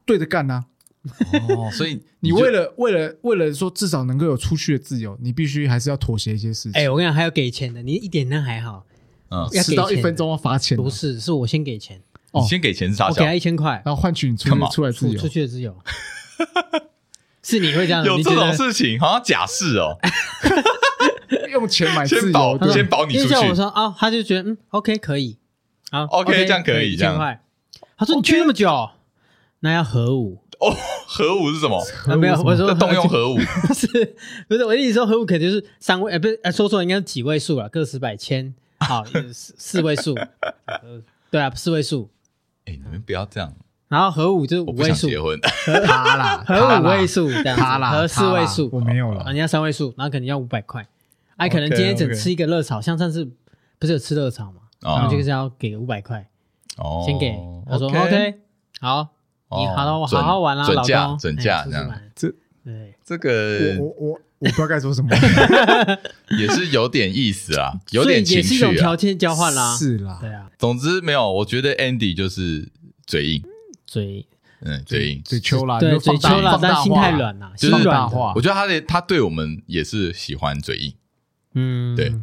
[0.05, 0.63] 对着干呐。
[1.49, 6.73] 哦，所以 你为了为了为了说至少能够有出去的自由，你必须还是要妥协一些事情。
[6.73, 8.85] 哎，我跟你讲，还有给钱的，你一点那还好，
[9.29, 12.01] 嗯，要迟到一分钟要罚钱啊，不是，是我先给钱，
[12.33, 13.09] 你先给钱是啥小？
[13.09, 15.13] 我给他一千块，然后换取你出出来自由。
[15.13, 15.27] 出出。
[15.29, 15.75] 去的自由，
[17.41, 18.05] 是你会这样？
[18.05, 19.97] 有这种事情，好像假释哦。
[21.51, 23.23] 用钱买自先保由，对先保你出去。
[23.23, 25.37] 因为像我说啊，他就觉得嗯，OK 可以，
[25.91, 27.13] 好 OK，这样可以一这样。
[27.13, 27.43] 千块。
[27.97, 28.89] 他说你去那么久，
[29.59, 30.75] 那要核武哦，
[31.07, 31.77] 核武是什么？
[32.07, 32.15] 啊？
[32.15, 33.35] 没有，我说要动用核武。
[33.67, 34.15] 不是
[34.47, 39.03] 不是，我意思说核武肯定就是三位，呃，不是，呃，说错了，应该是几位数了，个十百千，好，
[39.33, 40.13] 四四位数，
[40.65, 42.09] 呃对啊，四位数。
[42.65, 43.53] 哎，你们不要这样，
[43.87, 45.39] 然后核武就是五位数，想结婚。
[45.85, 49.39] 他啦，核五位数这样子，他啦，核四位数，我没有啊，了你。
[49.39, 50.87] 要三位数，然后可能要五百块，
[51.37, 53.25] 哎，可能今天只吃一个热炒，像上次
[53.79, 56.29] 不是有吃热炒嘛，哦然后就是要给五百块，
[56.77, 57.35] 哦，先给，
[57.67, 58.35] 他说 OK，
[58.79, 59.07] 好，
[59.59, 62.29] 你好好好好玩啦，老准价，准哎价这样，这
[62.63, 65.09] 对，这个我我我不知道该说什么，
[66.39, 68.75] 也是有点意思啊，有点情所以也是一种。
[68.75, 72.69] 条件交换啦，是啦，对啊，总之没有，我觉得 Andy 就是
[73.05, 73.43] 嘴硬，
[73.85, 74.25] 嘴
[74.61, 75.21] 嗯，嘴硬。
[75.23, 80.93] 嘴秋啦，对嘴秋啦，但心太软啦，就是心软的，大话我觉得他的他对我们也是喜欢嘴硬，
[81.55, 82.13] 嗯，对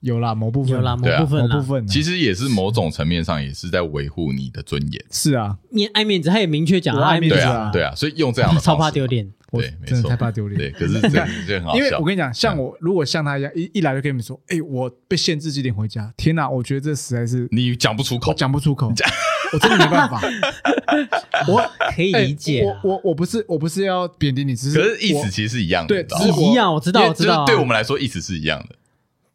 [0.00, 0.72] 有啦，某部分。
[0.74, 1.20] 有啦，某对啊。
[1.20, 1.56] 部分啦。
[1.56, 5.04] 某部，分啦，其实也是某种层面上也是在维护你的尊严。
[5.10, 7.56] 是啊，你爱面子，他也明确讲我他爱面子对子啊。
[7.56, 8.66] 啊，对啊，所以用这样的 方式。
[8.66, 9.06] 超怕丢。
[9.06, 10.10] 脸，我对，没真的错。
[10.10, 10.58] 太怕丢脸。
[10.58, 11.08] 对，可是这
[11.46, 11.78] 这 很好笑。
[11.78, 12.04] 因为我。
[12.04, 18.30] 跟你讲，像我如果像他一样，一一来就跟你们说，哎，我被限制几点回家，天哪，我觉得这实在是你讲不出口。
[18.30, 18.92] 我，讲不出口，
[19.52, 20.20] 我真的没办法。
[21.46, 21.62] 我
[21.94, 28.74] 可以哎理解啊，我我我不是我不是要贬低你，只是可是意我思其实是一样的，对你知道吗只是我一样，我知道，因为我知道啊，对我们来说意思是一样的，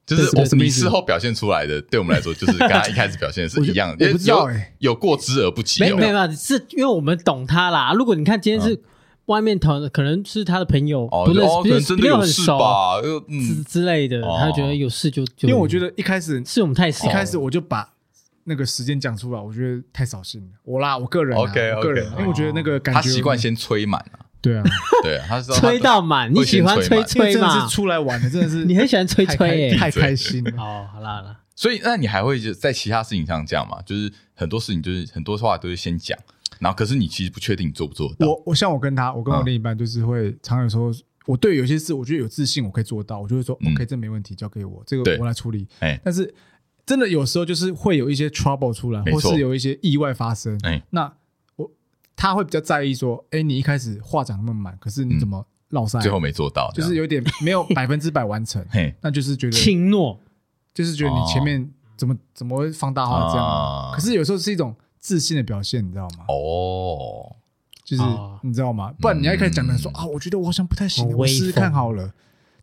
[0.05, 5.87] 就是我你事后表现出来的，对我们来说就是跟他 一开始表现的是一样的，我不知道有欸有过之而不及哦。
[5.87, 7.93] 没没有没有，是因为我们懂他啦。
[7.93, 8.79] 如果你看今天是
[9.27, 13.01] 外面同，可能是他的朋友，哦，不认哦，可能真的识，没有很熟吧？
[13.01, 17.93] 又之嗯，之类的，哦他就觉得有事就就，因为我觉得一开始是我们太少一，开始我就把
[18.43, 20.47] 那个时间讲出来，我觉得太扫兴了。
[20.65, 24.63] 我啦，我个人啊 OK，OK 我个人啊，因为我觉得那个感觉他习惯先催满啊，对啊，
[25.01, 27.75] 对啊，他是吹到满，你喜欢吹吹嘛真的是？
[27.75, 30.51] 出来玩的，真的是 你很喜欢吹吹欸太开心了。
[30.61, 33.81] 哦，好啦好啦，所以那你还会就在其他事情上这样嘛？
[33.83, 36.17] 就是很多事情就是很多话都是先讲，
[36.59, 38.27] 然后可是你其实不确定你做不做得到。
[38.27, 40.91] 我我像我跟他，我跟我另一半就是会常有时候，
[41.25, 45.65] 我对有些事我觉得有自信，我可以做到，我就会说嗯 OK，这没问题，交给我，这对个我来处理。
[45.79, 46.33] 哎但是
[46.85, 50.59] 真的有时候就是会有一些 trouble 出来，或是有一些意外发生。
[50.63, 51.13] 哎，那我
[52.15, 55.99] 他会比较在意说，哎，你一开始话讲那么满，可是你怎么落赛？
[55.99, 60.19] 最后没做到，就是有点没有 百分之百完成，嘿，那就是觉得轻诺，
[60.73, 63.91] 就是觉得你前面怎么怎么会放大话这样？
[63.93, 66.25] 可是有时候是一种自信的表现，你知道吗？
[66.27, 67.35] 哦，
[67.83, 68.03] 就是
[68.41, 68.93] 你知道吗？
[68.99, 72.13] 不然你要一开始讲的说啊，我觉得我好像不太行，我试试看好了，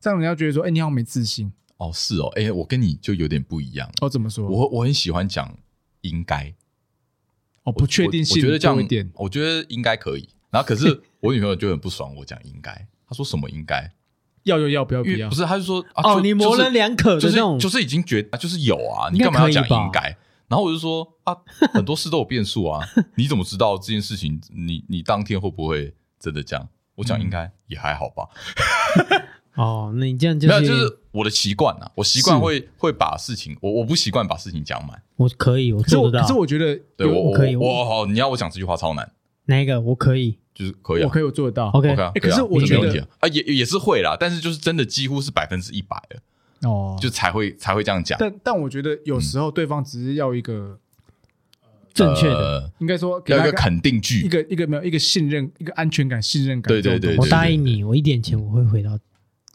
[0.00, 1.52] 这样人家觉得说，哎，你好像没自信。
[1.76, 3.90] 哦，是哦，哎，我跟你就有点不一样。
[4.02, 4.46] 哦，怎么说？
[4.48, 5.56] 我我很喜欢讲
[6.02, 6.54] 应该。
[7.64, 10.28] 哦，不确定性我，我觉得这样一点，我觉得应该可以。
[10.50, 12.72] 然后可是 我女朋友就很不爽，我讲应该，
[13.08, 13.92] 她说什么应该
[14.44, 20.16] 要就要，不要不要，不是，她就说哦，你模棱两可的就是种，就是已经觉得就是有啊，你干嘛要讲应该？
[20.48, 21.36] 然后我就说啊，
[21.72, 22.84] 很多事都有变数啊，
[23.14, 24.40] 你怎么知道这件事情？
[24.52, 26.68] 你你当天会不会真的这样？
[26.96, 28.26] 我讲应该、嗯、也还好吧。
[29.54, 35.02] 哦，那你这样就是没有，就是我的习惯啊，我习惯会会把事情，我我不习惯把事情讲满。
[35.16, 36.26] 我可以，我做得到。
[36.26, 39.12] 可是我觉得，对我可以，我好，你要我讲这句话超难。
[39.46, 39.80] 哪一个？
[39.80, 41.68] 我可以，就是可以，我可以，我做得到。
[41.70, 48.16] OK，可是我觉得啊，也也是会啦，但是就是真的几乎是百分之一百了哦，就才会才会这样讲。
[48.20, 50.78] 但但我觉得有时候对方只是要一个
[51.92, 56.68] 正确的，应该说要一个肯定句，一个一个没有一个信任，一个安全感、信任感。
[56.68, 58.96] 对对对，我答应你，我一点钱我会回到。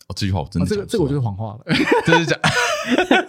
[0.08, 1.66] 哦，这句话我真的这个这个我就是谎话了，
[2.06, 2.40] 这是讲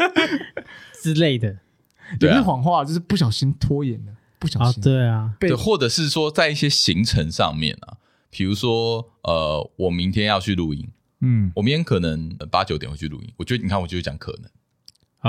[1.02, 1.48] 之类的，
[2.20, 4.82] 也不是谎话，就是不小心拖延了，不小心。
[4.82, 7.96] 对啊，对，或者是说在一些行程上面啊，
[8.28, 10.86] 比如说呃，我明天要去录音，
[11.20, 14.50] 嗯，我明天可能八九点会去录音，我觉得你看，我就是讲可能。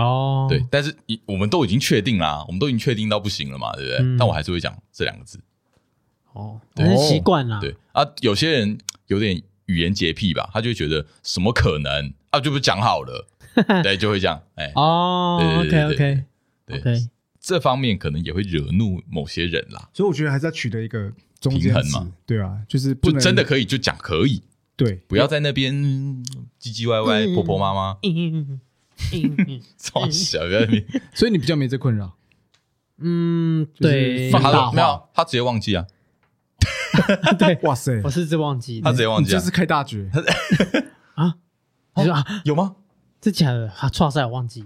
[0.03, 4.17] 哦，对，但是你我们都已经确定啦，我们都已经确定到不行了嘛，对不对？
[4.19, 5.39] 但我还是会讲这两个字，
[6.33, 7.73] 哦，可能习惯了，对。
[7.93, 8.77] 啊，有些人
[9.07, 9.41] 有点。
[9.67, 12.13] 语言洁癖吧，他就会觉得什么可能？
[12.31, 13.25] 啊，就不讲好了，
[13.83, 16.23] 对，就会这样，哎，哦，OK OK，
[16.65, 17.07] 对，
[17.39, 21.11] 这方面可能也会惹怒某些人啦，所以我觉得还是要取得一个
[21.41, 24.43] 平衡嘛，对啊，就是不真的可以就讲可以，
[24.75, 25.73] 对，不要在那边
[26.59, 28.59] 唧唧歪歪、婆婆妈妈，嗯
[29.13, 32.17] 嗯超小在那边， 所以你比较没这困扰，
[32.99, 35.85] 嗯，对，放大没有，他直接忘记啊。
[37.37, 38.01] 对，哇塞！
[38.03, 40.09] 我是直接忘记，他直接忘记，就是开大绝
[41.15, 41.35] 啊！
[41.95, 42.75] 你说啊，有吗？
[43.19, 43.71] 这假的？
[43.75, 44.63] 他错赛我忘记。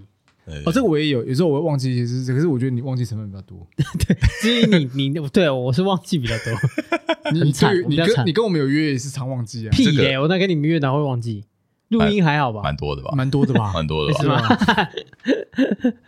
[0.66, 3.66] 哦，这个我也有，有时候我会忘记一些事，可是我觉得你忘记成分比较多。
[4.06, 6.52] 对，至于你，你对我是忘记比较多。
[7.32, 9.70] 你对，你跟你跟我们有约也是常忘记啊。
[9.70, 10.18] 屁嘞！
[10.18, 11.44] 我那跟你们约哪会忘记？
[11.88, 12.60] 录音还好吧？
[12.62, 13.12] 蛮多的吧？
[13.16, 13.72] 蛮多的吧？
[13.72, 14.20] 蛮多的吧？
[14.20, 14.42] 是吗？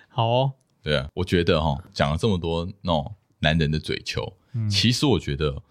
[0.09, 0.53] 好哦。
[0.83, 4.33] 对啊，我觉得哈，讲了这么多那种男人的嘴球，
[4.69, 5.62] 其实我觉得。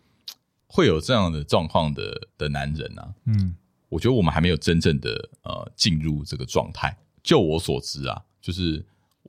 [0.76, 3.54] 会有这样的状况的的男人啊，嗯，
[3.90, 6.98] 我觉得我们还没有真正的呃进入这个状态。
[7.22, 8.84] 就我所知啊，就是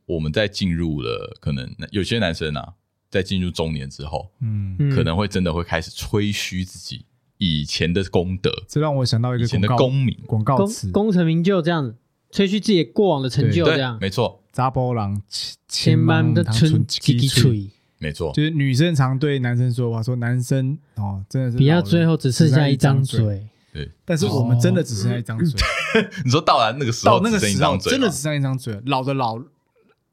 [0.07, 2.73] 我们在进入了可能有些男生啊，
[3.11, 7.05] 在进入中年之后，嗯，可能会真的会开始吹嘘自己
[7.37, 8.51] 以前的功德。
[8.67, 11.95] 这让我想到一个以前的功名广告词，功成名就这样子
[12.31, 14.43] 吹嘘自己过往的成就，这样没错。
[14.51, 15.21] 查波人
[15.69, 17.71] 千万的春几吹。
[17.99, 23.47] 没错，就是女生常对男生说话，说男生哦，真的是比较最后只剩下一张嘴。
[23.73, 25.61] 对，但是我们真的只剩下一张嘴。
[26.25, 29.41] 你说到了那个时候，到那个时候真的只剩下一张嘴，老的老，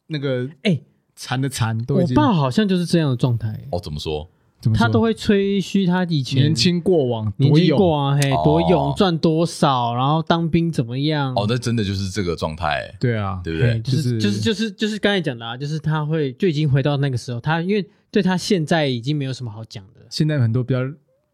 [0.08, 0.80] 那个哎，
[1.16, 2.16] 残的残，都已经。
[2.16, 3.68] 我爸好像就是这样的状态。
[3.72, 4.28] 哦，怎么说？
[4.76, 11.34] 他都会吹嘘他以前年轻过往，年轻过往嘿，多勇，赚多少，然后当兵怎么样？
[11.36, 12.94] 哦，那真的就是这个状态。
[13.00, 13.80] 对啊，对不对？
[13.80, 20.02] 就是就是就是就是刚才讲的啊，就是他会就已经回到那个时候，他因为对他现在已经没有什么好讲的。
[20.10, 20.80] 现在很多比较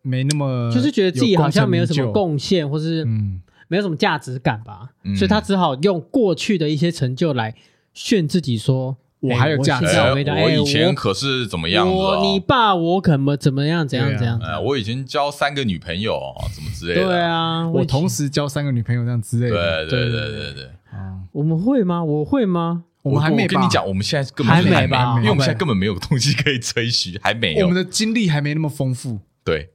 [0.02, 7.54] 没那么，就是觉得自己好像没有什么贡献，或是嗯，没有什么价值感吧，所以他只好用过去的一些成就来
[7.94, 8.96] 炫自己说。
[9.20, 11.88] 我还有价值，我以前可是怎么样？
[11.92, 13.88] 我你爸我可么怎么样？
[13.88, 14.40] 怎样怎样？
[14.40, 16.20] 哎，我以前交三个女朋友，
[16.54, 17.06] 怎么之类的？
[17.08, 19.86] 对啊，我同时交三个女朋友这样之类的。
[19.88, 20.66] 对对对对对。
[20.92, 22.04] 啊，我们会吗？
[22.04, 22.84] 我会吗？
[23.02, 25.16] 我们还没跟你讲，我们现在根本还没吧？
[25.18, 27.66] 因为我们现在根本没有东西可以吹嘘， 还没有。
[27.66, 29.20] 我们的经历还没那么丰富。
[29.44, 29.70] 对，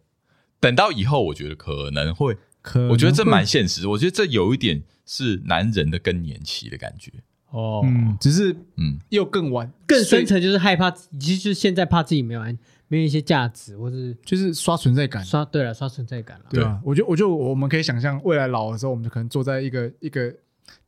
[0.60, 2.36] 等到以后，我觉得可能会。
[2.60, 3.88] 可，我觉得这蛮现实。
[3.88, 7.10] 我觉得这有一点是男人的更年期的感觉。
[7.52, 16.80] 哦，嗯，只是嗯，又更晚，更深层就是害怕，其实就是现在怕自己没有安没有一些价值，或是就是刷存在感，刷对了，刷存在感了，对啊？
[16.84, 20.34] 我觉得，我觉得我们可以想象未来老的时候，我们就可能坐在一个一个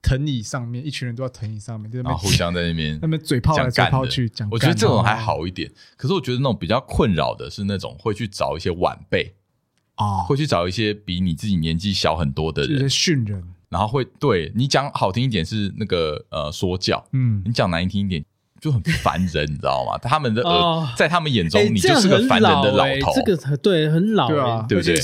[0.03, 4.49] 藤椅上面，一群人坐在藤椅上面，就在那边互相在那边 那边嘴炮来嘴炮去讲。
[4.51, 9.35] 我觉得这种还好一点，可是我觉得那种比较困扰的是那种会去找一些晚辈
[9.97, 12.89] 啊，会去找一些比你自己年纪小很多的人。
[12.89, 13.45] 训人。
[13.75, 18.25] 然后会对你讲好听一点是那个呃说教，嗯，你讲难听一点
[18.61, 19.99] 就很烦人，你知道吗？
[19.99, 23.12] 他们的儿在他们眼中，你就是个烦人的老头。
[23.16, 24.95] 这个对很老，对啊，对不对？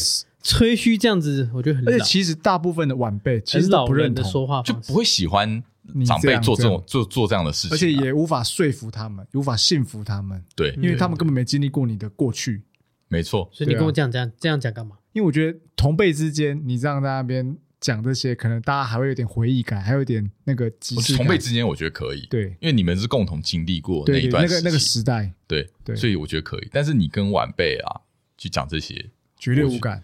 [0.41, 1.91] 吹嘘这样子，我觉得很老。
[1.91, 5.61] 而且其实大部分的晚辈其实都不认同，说话就不会喜欢
[6.07, 10.41] 长辈做这种做做这样的事情，而且也无法说服他们，无法信服他们。
[10.55, 12.63] 对，因为他们根本没经历过你的过去。
[13.09, 14.95] 没错，所以你跟我讲这样这样讲干嘛？
[15.13, 21.17] 因为我觉得同辈之间，你这样在那边讲这些，可能大家还会有点回忆感，还有点那个即视。
[21.17, 26.69] 同辈之间，我觉得可以，对，因为你们是共同经历过那一段那个那个时代，对对，所以我觉得可以。
[26.71, 28.01] 但是你跟晚辈啊
[28.37, 30.03] 去讲这些，绝对无感，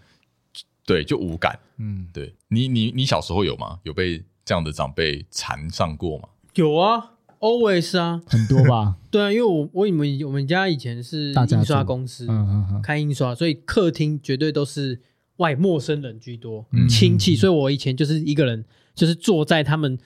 [0.85, 1.59] 对，就无感。
[1.77, 3.79] 嗯，对你你你小时候有吗？
[3.83, 6.29] 有被这样的长辈缠上过吗？
[6.55, 7.13] 有啊。
[7.39, 8.95] Always 啊，很多吧？
[9.11, 14.99] 对啊，因为我我你们我们家以前是印刷公司，嗯嗯嗯，开印刷，所以客厅绝对都是
[15.37, 18.63] 外陌生人居多，亲戚，所以我以前就是一个人，
[18.93, 19.97] 就是坐在他们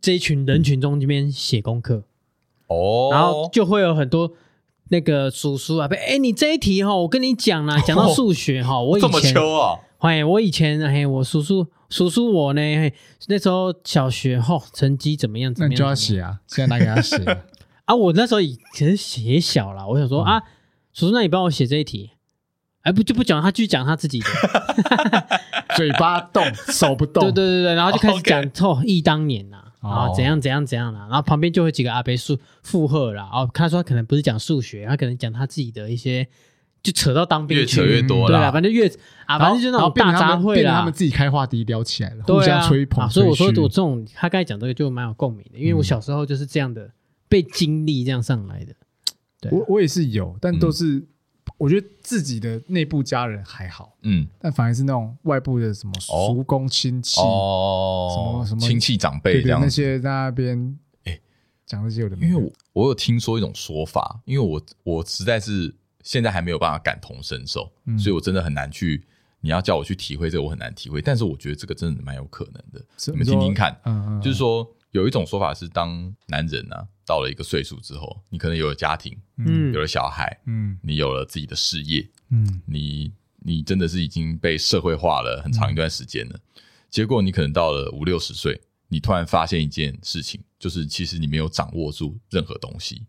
[0.00, 2.04] 这一群人群中这边写功课，
[2.68, 4.32] 哦，然后就会有很多
[4.88, 11.66] 那个叔叔啊，哎，你这一题哈，我跟你讲啦，讲到数学哈，我 以前这么秋啊，哎，我以前哎，我叔叔。
[11.88, 12.92] 叔叔，我呢？
[13.28, 15.54] 那时候小学吼，成绩怎么样？
[15.54, 15.70] 怎么样？
[15.70, 16.40] 那就要写啊！
[16.48, 17.16] 现在拿给他写
[17.86, 17.94] 啊！
[17.94, 20.42] 我那时候以前写小了，我想说啊，
[20.92, 22.10] 叔叔，那你帮我写这一题。
[22.86, 24.26] 哎，不就不讲，他继续讲他自己的，
[25.76, 27.22] 嘴巴动，手不动。
[27.24, 33.24] 对对对对，然后就开始讲哦，忆当年呐，啊，怎样怎样怎样啦，然后旁边就会几个阿伯附附和了。
[33.24, 36.28] 哦，他说他可能不是讲数学，他可能讲他自己的一些。
[36.82, 38.38] 就扯到当兵，越扯越多了。
[38.38, 38.86] 对啊，反正越
[39.24, 40.76] 啊，反正就那种大杂烩啦。
[40.76, 43.10] 他们自己开话题聊起来了，互相吹捧。
[43.10, 46.88] 所以我说，我这种他刚才讲这个就蛮有共鸣的，因为我小时候就是这样的
[47.28, 48.72] 被经历这样上来的。
[49.40, 51.04] 对，我我也是有，但都是
[51.58, 61.18] 我觉得自己的内部家人还好，嗯，但反而是那种外部的什么叔公亲戚哦，什么什么亲戚长辈这样那些在那边哎
[61.64, 65.74] 讲这些有的，因为我我有听说一种说法，因为我我实在是。
[66.06, 69.04] 现在还没有办法感同身受，嗯、所以我真的很难去。
[69.40, 71.02] 你要叫我去体会这个，我很难体会。
[71.02, 73.76] 但是我觉得这个真的蛮有可能的，你们听听看。
[73.82, 86.34] 嗯嗯，就是说有一种说法是，当男人啊到了一个岁数之后，你可能有了家庭，嗯，有了小孩，嗯，你有了自己的事业，嗯，你你真的是已经被社会化了很长一段时间了。
[86.34, 93.06] 嗯、结果你可能到了五六十岁，你突然发现一件事情，就是其实你没有掌握住任何东西。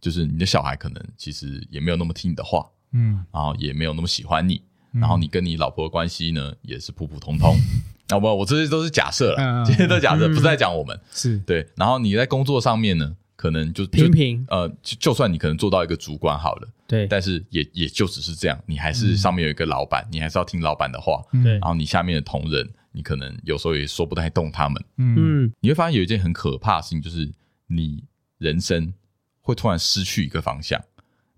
[0.00, 4.62] 就是你的小孩可能其实也没有那么听你的话，嗯，然后也没有那么喜欢你，
[4.92, 7.56] 嗯、然后你跟你老婆的关系呢也是普普通通。
[8.08, 11.38] 啊不，我这些都是假设了， 这些都假设，不是在讲我们，是。
[11.40, 11.66] 对。
[11.76, 21.52] 然后你在工作上面呢，可能就平平，呃，就就算你可能做到一个主管好了，对，但是也也就只是这样，你还是上面有一个老板，你还是要听老板的话，对。
[21.52, 27.30] 然后你下面的同仁，你可能有时候也说不太动他们，嗯，你会发现有一件很可怕的事情，就是
[27.66, 28.04] 你
[28.38, 28.92] 人生。
[29.40, 30.78] 会突然失去一个方向，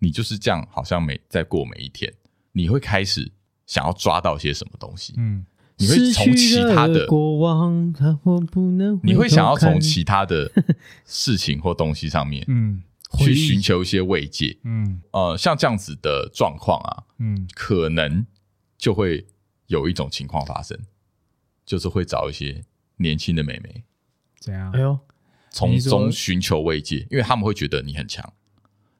[0.01, 2.13] 你就是这样，好像每在过每一天，
[2.51, 3.31] 你会开始
[3.69, 5.47] 想要抓到些什么东西，嗯，
[5.81, 7.93] 你会从其他的过往，
[9.03, 10.51] 你会想要从其他的
[11.07, 12.83] 事情或东西上面，嗯，
[13.19, 18.27] 去寻求一些慰藉，嗯，呃，像这样子的状况啊，嗯，可能
[18.77, 19.27] 就会
[19.69, 20.79] 有一种情况发生，
[21.65, 22.63] 就是会找一些
[22.99, 23.83] 年轻的妹妹，
[24.39, 24.71] 怎样？
[24.73, 24.99] 哎呦。
[25.53, 28.25] 从中寻求慰藉，因为他们会觉得你很强，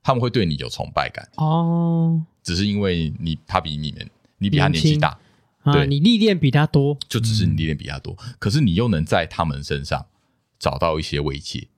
[0.03, 2.21] 他们会对你有崇拜感哦。
[2.43, 5.17] 只是因为你他比你们，你比他年纪大，
[5.65, 8.17] 对，你历练比他多，就只是你历练比他多。
[8.39, 10.07] 可是你又能在他们身上
[10.59, 11.69] 找到一些慰藉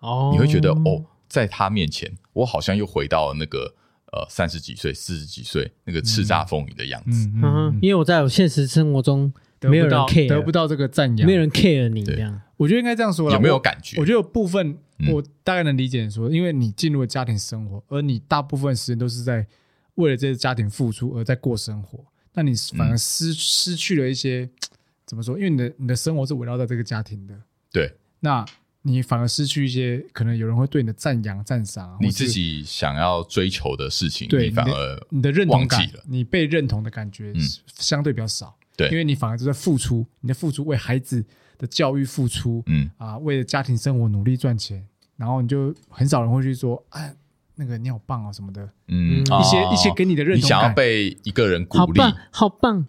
[0.00, 3.74] 哦，你会觉得哦，在他面前，我好像又回到了那个
[4.12, 7.30] 呃三十几岁、四十几岁那个叱咤风云的样子。
[7.42, 9.32] 嗯，因为我在我现实生活中。
[9.66, 12.38] 没有人 care，得不到这个赞扬，没有人 care 你这样。
[12.58, 13.98] 我觉得应该这样说，有没有感觉？
[13.98, 14.76] 我觉得有部分
[15.10, 19.46] 我大概能理解说，因为你进入了家庭生活，而你大部分时间都是在
[19.94, 22.04] 为了这个家庭付出而在过生活，
[22.34, 24.48] 那你反而失失去了一些
[25.06, 25.36] 怎么说？
[25.38, 27.34] 因为你的你的生活是围绕在这个家庭的，
[27.70, 28.44] 对，那
[28.82, 37.32] 你反而失去一些可能有人会对你的赞扬赞赏，你自己想要追求的事情，你反而你的认同感，你被认同的感觉
[37.78, 38.56] 相对比较少。
[38.76, 41.24] 对，因为你反而就在付出，你的付出为孩子
[41.56, 42.90] 的教育付出，嗯。
[42.96, 44.84] 啊，为了家庭生活努力赚钱，
[45.16, 47.14] 然后你就很少人会去说，哎，
[47.56, 52.86] 那个你好棒啊什么的，嗯，一些、哦、一些给你的认同，你想要被一个人鼓励，好棒，好棒，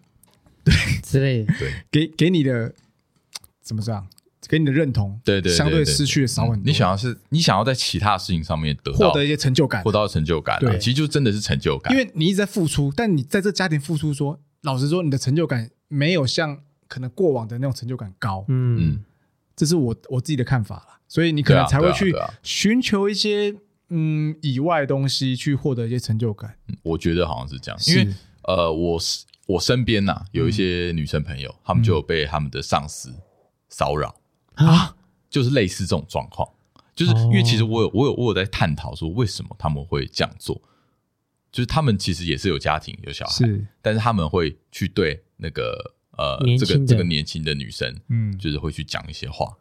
[0.63, 0.73] 对。
[1.03, 2.73] 之类的，对，给给你的
[3.61, 4.07] 怎么这样，
[4.47, 6.63] 给你的认同，对对，相对失去的少很多。
[6.65, 15.69] 你想要是，你想要在其他事情上面得到获得一些成就感，获得成就感，对，其实就真的是成就感，因为你一直在付出，但你在这家庭付出说，说老实说，你的成就感。
[15.87, 19.03] 没有像可能过往的那种成就感高，嗯，
[19.55, 20.99] 这是我我自己的看法了。
[21.07, 22.11] 所以你可能才会去
[22.41, 23.55] 寻求一些
[23.89, 26.57] 嗯以外的东西去获得一些成就感。
[26.83, 28.13] 我觉得好像是这样，因为
[28.43, 33.13] 呃，我是我身边呐有一些女生朋友，她们就有被他们的上司
[33.69, 34.15] 骚扰。
[34.55, 34.95] 啊，
[35.29, 36.49] 就是类似这种状况。
[36.95, 40.61] 就是因为其实我有我有我有在探讨说为什么他们会这样做，
[41.51, 49.53] 就是他们其实也是有家庭有小孩，是，但是他们会去对那个呃这个这个年轻的女生，嗯，就是会去讲一些话，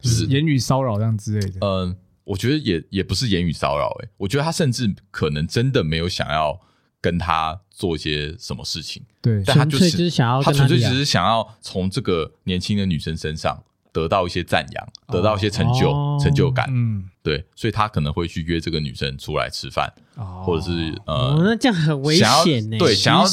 [0.00, 1.58] 就是言语骚扰这样之类的。
[1.60, 1.94] 嗯，
[2.28, 6.60] 我觉得也也不是言语骚扰，诶，我觉得他甚至可能真的没有想要
[7.00, 13.64] 跟他做一些什么事情，对，但他就是想要他纯粹只是想要从这个年轻的女生身上。
[13.90, 22.78] 得到一些赞扬，得到一些成就、哦、成就感，嗯，对，所以他可能会去约这个女生出来吃饭，哦、或者是呃、哦，那这样很危险呢。
[22.78, 23.24] 对，想要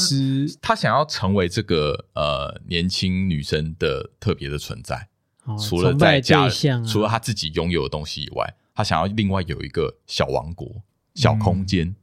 [0.62, 5.08] 他想要成为这个呃年轻女生的特别的存在，
[5.43, 6.50] 哦、除了在家，啊、
[6.88, 10.84] 除了他自己拥有的东西以外，他想要另外有一个小王国、
[11.16, 11.96] 小空间，嗯、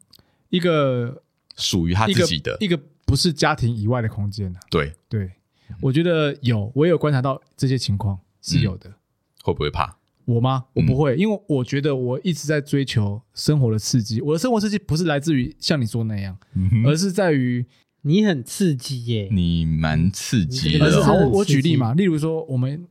[0.48, 1.22] 一个
[1.54, 4.92] 属于他自己的一个，一个不是家庭以外的空间，啊、对。
[5.08, 5.30] 对，
[5.80, 8.18] 我觉得有，我也有观察到这些情况。
[8.44, 8.92] 是有的，
[9.44, 9.98] 会不会怕？
[10.24, 10.64] 我吗？
[10.72, 14.20] 我不会，因为我觉得我一直在追求生活的刺激。
[14.20, 16.36] 我的生活刺激不是来自于像你说那样，
[16.84, 17.64] 而是在于
[18.02, 20.86] 你很刺激耶，你蛮刺激的。
[21.12, 22.84] 我我举例嘛，例如说我们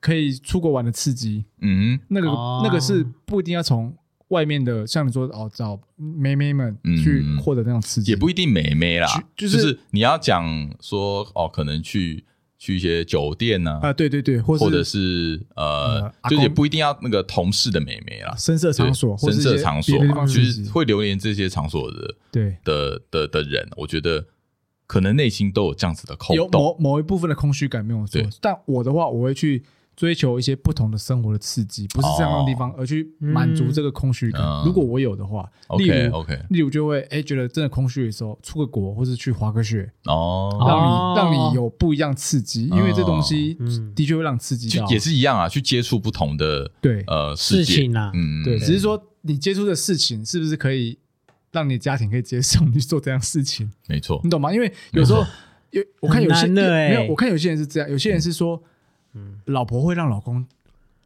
[0.00, 2.28] 可以出国玩的刺激，嗯，那个
[2.64, 3.94] 那个是不一定要从
[4.28, 12.24] 外面的，像你说哦找妹妹们去获得那种刺激，也不一定妹妹啦，就是你要讲说哦，可能去。
[12.58, 13.78] 去一些酒店呢？
[13.82, 24.24] 啊，对对对，或者是呃，就也不一定要那个同事的美眉啦，深色场所，深色场所嘛，就是会流连这些场所的，对的的的人，我觉得
[24.86, 28.22] 可能内心都有这样子的空洞，有某某一部分的空虚感没有错。
[28.40, 29.62] 但我的话，我会去。
[29.96, 34.42] 追求一些不同的生活的刺激，不是这样的地方，而去满足这个空虚感。
[34.62, 40.54] 如果我有的话，例如，OK，例如就会哎，觉得真的空虚的时候，出个国或是去滑个雪，哦，
[41.16, 43.56] 让你让你有不一样刺激，因为这东西
[43.94, 47.02] 的确会让刺激到，也是一样啊，去接触不同的对。
[47.06, 50.98] 呃事情啊，嗯，对，只是说你接触的事情是不是可以
[51.52, 53.72] 让你家庭可以接受你去做这样事情？
[53.88, 54.52] 没错，你懂吗？
[54.52, 55.24] 因为有时候
[55.72, 58.62] 有我看有些没有，我看有些人是这样，有些人是说。
[59.46, 60.46] 老婆会让老公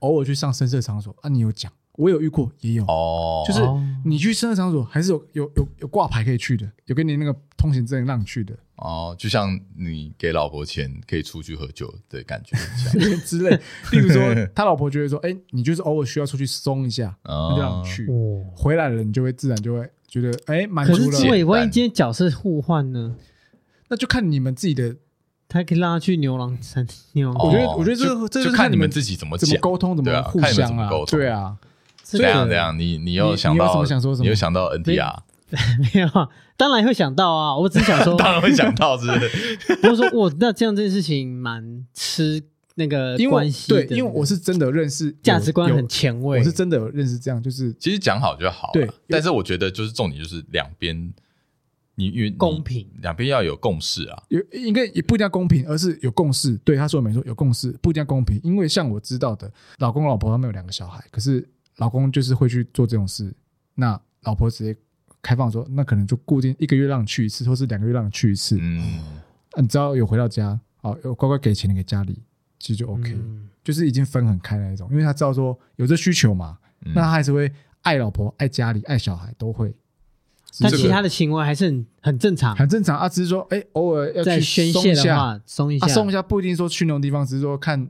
[0.00, 1.28] 偶尔去上深色场所啊？
[1.28, 3.44] 你有讲，我有遇过，也有哦。
[3.46, 3.60] 就是
[4.04, 9.14] 你去深色场所，还是有有有有挂牌可以去的，有给你那个通行证让你去的哦。
[9.18, 12.56] 就像你给老婆钱可以出去喝酒的感觉
[13.26, 13.50] 之类。
[13.92, 18.06] 例如说，他老婆觉得说，哎，你就是偶尔需要出去松一下，那就让你去。
[18.56, 21.10] 回来了，你就会自然就会觉得，哎，满足了。
[21.10, 23.16] 可是，万一今天角色互换呢？
[23.88, 24.96] 那就看你们自己的。
[25.50, 27.36] 他可以让他去牛郎山牛郎。
[27.44, 30.88] 我觉得，我觉得这这就看你们自己怎么怎么沟通，怎么互相啊？
[31.08, 31.56] 对啊，
[32.04, 34.16] 这样这样，你你又想到什么？
[34.20, 35.18] 你又想到 NTR？
[35.92, 36.08] 没有，
[36.56, 37.56] 当然会想到啊！
[37.56, 39.76] 我只是想说， 当然会想到，是不是？
[39.82, 42.40] 不是说我那这样这件事情蛮吃
[42.76, 48.88] 那个关系，对，因为我是真的认识价值观很前卫，我是真的有认识这样，就是其实讲好就好，对。
[49.08, 51.12] 但是我觉得就是重点就是两边。
[52.00, 56.56] 你因为公平，两边要有共识啊，有应该也不一定要公平，而是有共识。
[56.64, 61.46] 对，他说的没错，有共识不一定要公平，因为像我知道的，老公老婆他们有两个小孩，可是
[61.76, 63.30] 老公就是会去做这种事，
[63.74, 64.74] 那老婆直接
[65.20, 68.56] 开放说，那可能就固定一个月让你去一次，或是两个月让你去一次。
[68.58, 69.04] 嗯，
[69.60, 72.22] 你只要有回到家，好，有乖乖给钱给家里，
[72.58, 79.74] 其实就 OK，嗯，就是已经分很开那一种，因为他知道说有这需求嘛，嗯，那他还是会爱老婆、爱家里、爱小孩都会。
[80.60, 83.08] 但其他的行为还是很很正常，很正常啊。
[83.08, 87.88] 只是说，哎，偶尔要去宣泄的话，松一下，松一下不一定说去那种地方，只是说看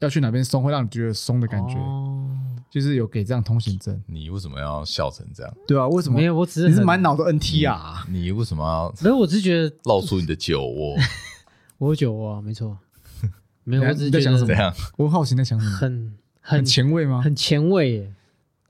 [0.00, 1.74] 要去哪边松，会让你觉得松的感觉。
[1.76, 2.28] 哦，
[2.70, 3.98] 就是有给这样通行证。
[4.06, 5.54] 你为什么要笑成这样？
[5.66, 6.18] 对啊，为什么？
[6.18, 8.04] 没有，我只是你是满脑的 NT 啊。
[8.10, 8.94] 你为什么要？
[9.02, 10.96] 没有，我只是觉得露出你的酒窝。
[11.78, 12.76] 我有酒窝，没错。
[13.64, 14.74] 没有，我只是在想什么？
[14.96, 15.72] 我好奇在想什么？
[15.76, 17.22] 很很前卫吗？
[17.22, 18.12] 很前卫耶。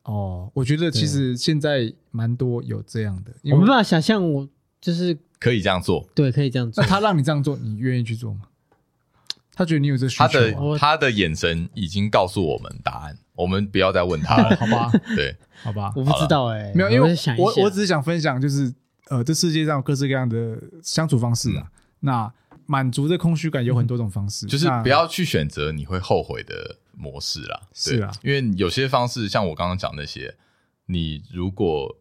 [0.04, 4.48] 哦，我觉得其实现在蛮多有这样的，我没办法想象，我
[4.80, 6.82] 就是可以这样做，对，可以这样做。
[6.82, 8.42] 那他让你这样做，你愿意去做吗？
[9.54, 14.90] 他觉得你有这需求，他的他的眼神已经告诉我们答案，我们不要再问他了， 好吧？
[15.14, 18.72] 对，好吧，我不知道哎，没有，因为我我只是想分享，就是
[19.08, 22.32] 呃，这世界上有各式各样的相处方式啊，那
[22.66, 26.78] 满足这空虚感有很多种方式，就是不要去选择你会后悔的。
[27.02, 30.36] 模式啦，是啊，因为有些方式，像我刚刚讲那些，
[30.86, 31.98] 你如果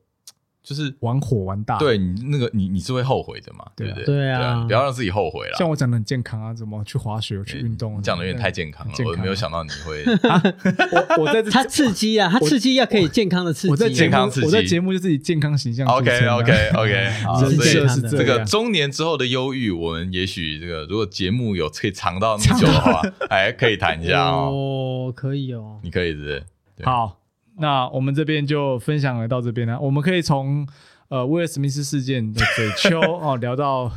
[0.64, 3.66] 就是玩火玩大，对你那个你你是会后悔的嘛？
[3.76, 4.05] 对不对？
[4.05, 5.57] 对啊，不要让自己后悔了。
[5.57, 7.97] 像我讲的很健康啊，怎么去滑雪去运动？
[7.97, 10.03] 你讲的有点太健康了，我没有想到你会。
[11.18, 13.72] 我我在他刺激啊，他刺激要可以健康的刺激。
[13.72, 15.88] 我在健康刺激，我在节目就自己健康形象。
[15.88, 26.43] OK OK OK，好，所以是这个中年之后的忧郁，我们也许这个如果节目有可以长到那么久的话， 哎，可以谈一下哦，可以哦，你可以是不是？
[26.84, 27.21] 好。
[27.62, 29.80] 那我们这边就分享了到这边了。
[29.80, 30.68] 我们可以从
[31.09, 33.91] 呃威尔史密斯事件的嘴丘 哦聊到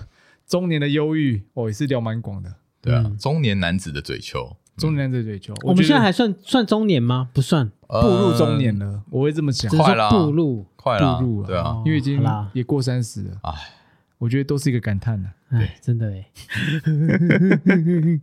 [0.47, 2.55] 中年的忧郁，哦也是聊蛮广的。
[2.83, 5.55] 对啊，中年男子的嘴丘，中年男子的嘴丘。
[5.63, 7.31] 我们现在还算算中年吗？
[7.33, 9.03] 不算，步入中年了。
[9.09, 11.47] 我会这么讲，快了，步入，快了，步入了。
[11.49, 13.39] 对啊，因为已经也过三十了。
[13.45, 13.53] 哎，
[14.19, 15.31] 我觉得都是一个感叹呢。
[15.51, 16.27] 对，真的哎。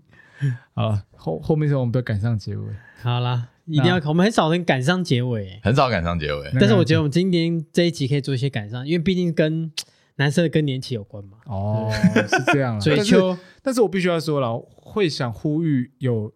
[0.76, 2.66] 好了，后后面时候我们不要赶上结尾。
[3.02, 3.48] 好啦。
[3.66, 6.52] 一定要，我们很少能赶上结尾，很少赶上结尾。
[6.60, 9.72] 但是我觉得我们今天这一集可以做一些赶上，因为毕竟跟
[10.16, 11.38] 男生的更年期有关嘛。
[11.46, 12.80] 哦，是这样。
[12.82, 16.34] 嘴丘，但是我必须要说了，会想呼吁有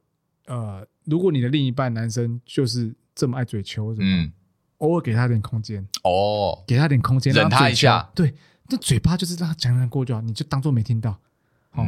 [0.48, 4.32] 呃，如果你的另一半男生就是这么爱嘴丘，嗯，
[4.78, 8.10] 偶尔给他点空间哦，给他点空间，忍他一下。
[8.16, 8.34] 对，
[8.70, 11.20] 那嘴巴就是让他讲讲过就好，你就当做没听到。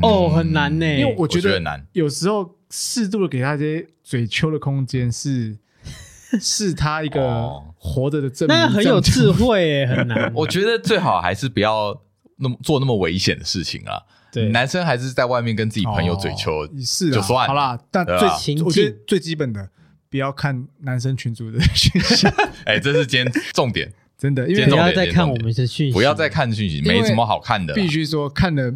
[0.02, 1.62] 哦，很难呢，因为我觉得
[1.94, 2.56] 有时候。
[2.70, 5.58] 适度的给他一些嘴丘的空间，是
[6.42, 8.58] 是他一个活着的证明。
[8.58, 10.30] 那很有智慧诶，很难。
[10.36, 11.98] 我觉得最好还是不要
[12.36, 14.04] 那么做那么危险的事情啊。
[14.34, 17.80] 对，男生还是在外面跟自己朋友嘴丘是就算好啦。
[17.90, 19.70] 但最我觉得最基本的，
[20.10, 22.28] 不要看男生群主的讯息。
[22.68, 27.74] 哎，这是今天重点，真的，因为不要再看我们的讯息，不要再看讯息，没什么好看的。
[27.74, 28.74] 必须说，看了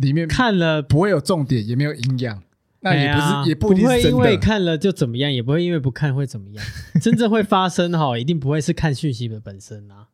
[0.00, 2.42] 里面看了不会有重点，也没有营养。
[2.84, 6.64] 那也不是，啊、也不，不会因为看了就怎么样，也不会因为不看会怎么样。
[7.00, 10.08] 真正会发生哈，一定不会是看讯息的本身啊。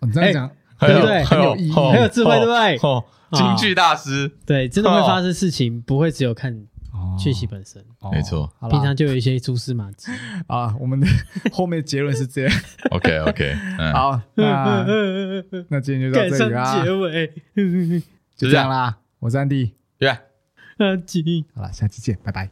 [0.00, 1.22] 你这样讲，欸、对不对？
[1.24, 2.78] 很有意义，很有智慧，对不对？
[3.38, 6.66] 京剧大师，对，真的会发生事情，不会只有看
[7.18, 7.84] 讯息本身。
[8.10, 10.10] 没错，平常就有一些蛛丝马迹
[10.46, 10.74] 啊。
[10.80, 11.06] 我们的
[11.52, 12.60] 后面结论是 这样。
[12.90, 13.54] OK OK，
[13.92, 14.86] 好，那
[15.68, 16.80] 那今天就到这里啦。
[16.82, 17.32] 结尾
[18.34, 18.96] 就这样啦。
[19.24, 20.10] 我是安迪，对。
[21.54, 22.50] 好了，下期见，拜拜。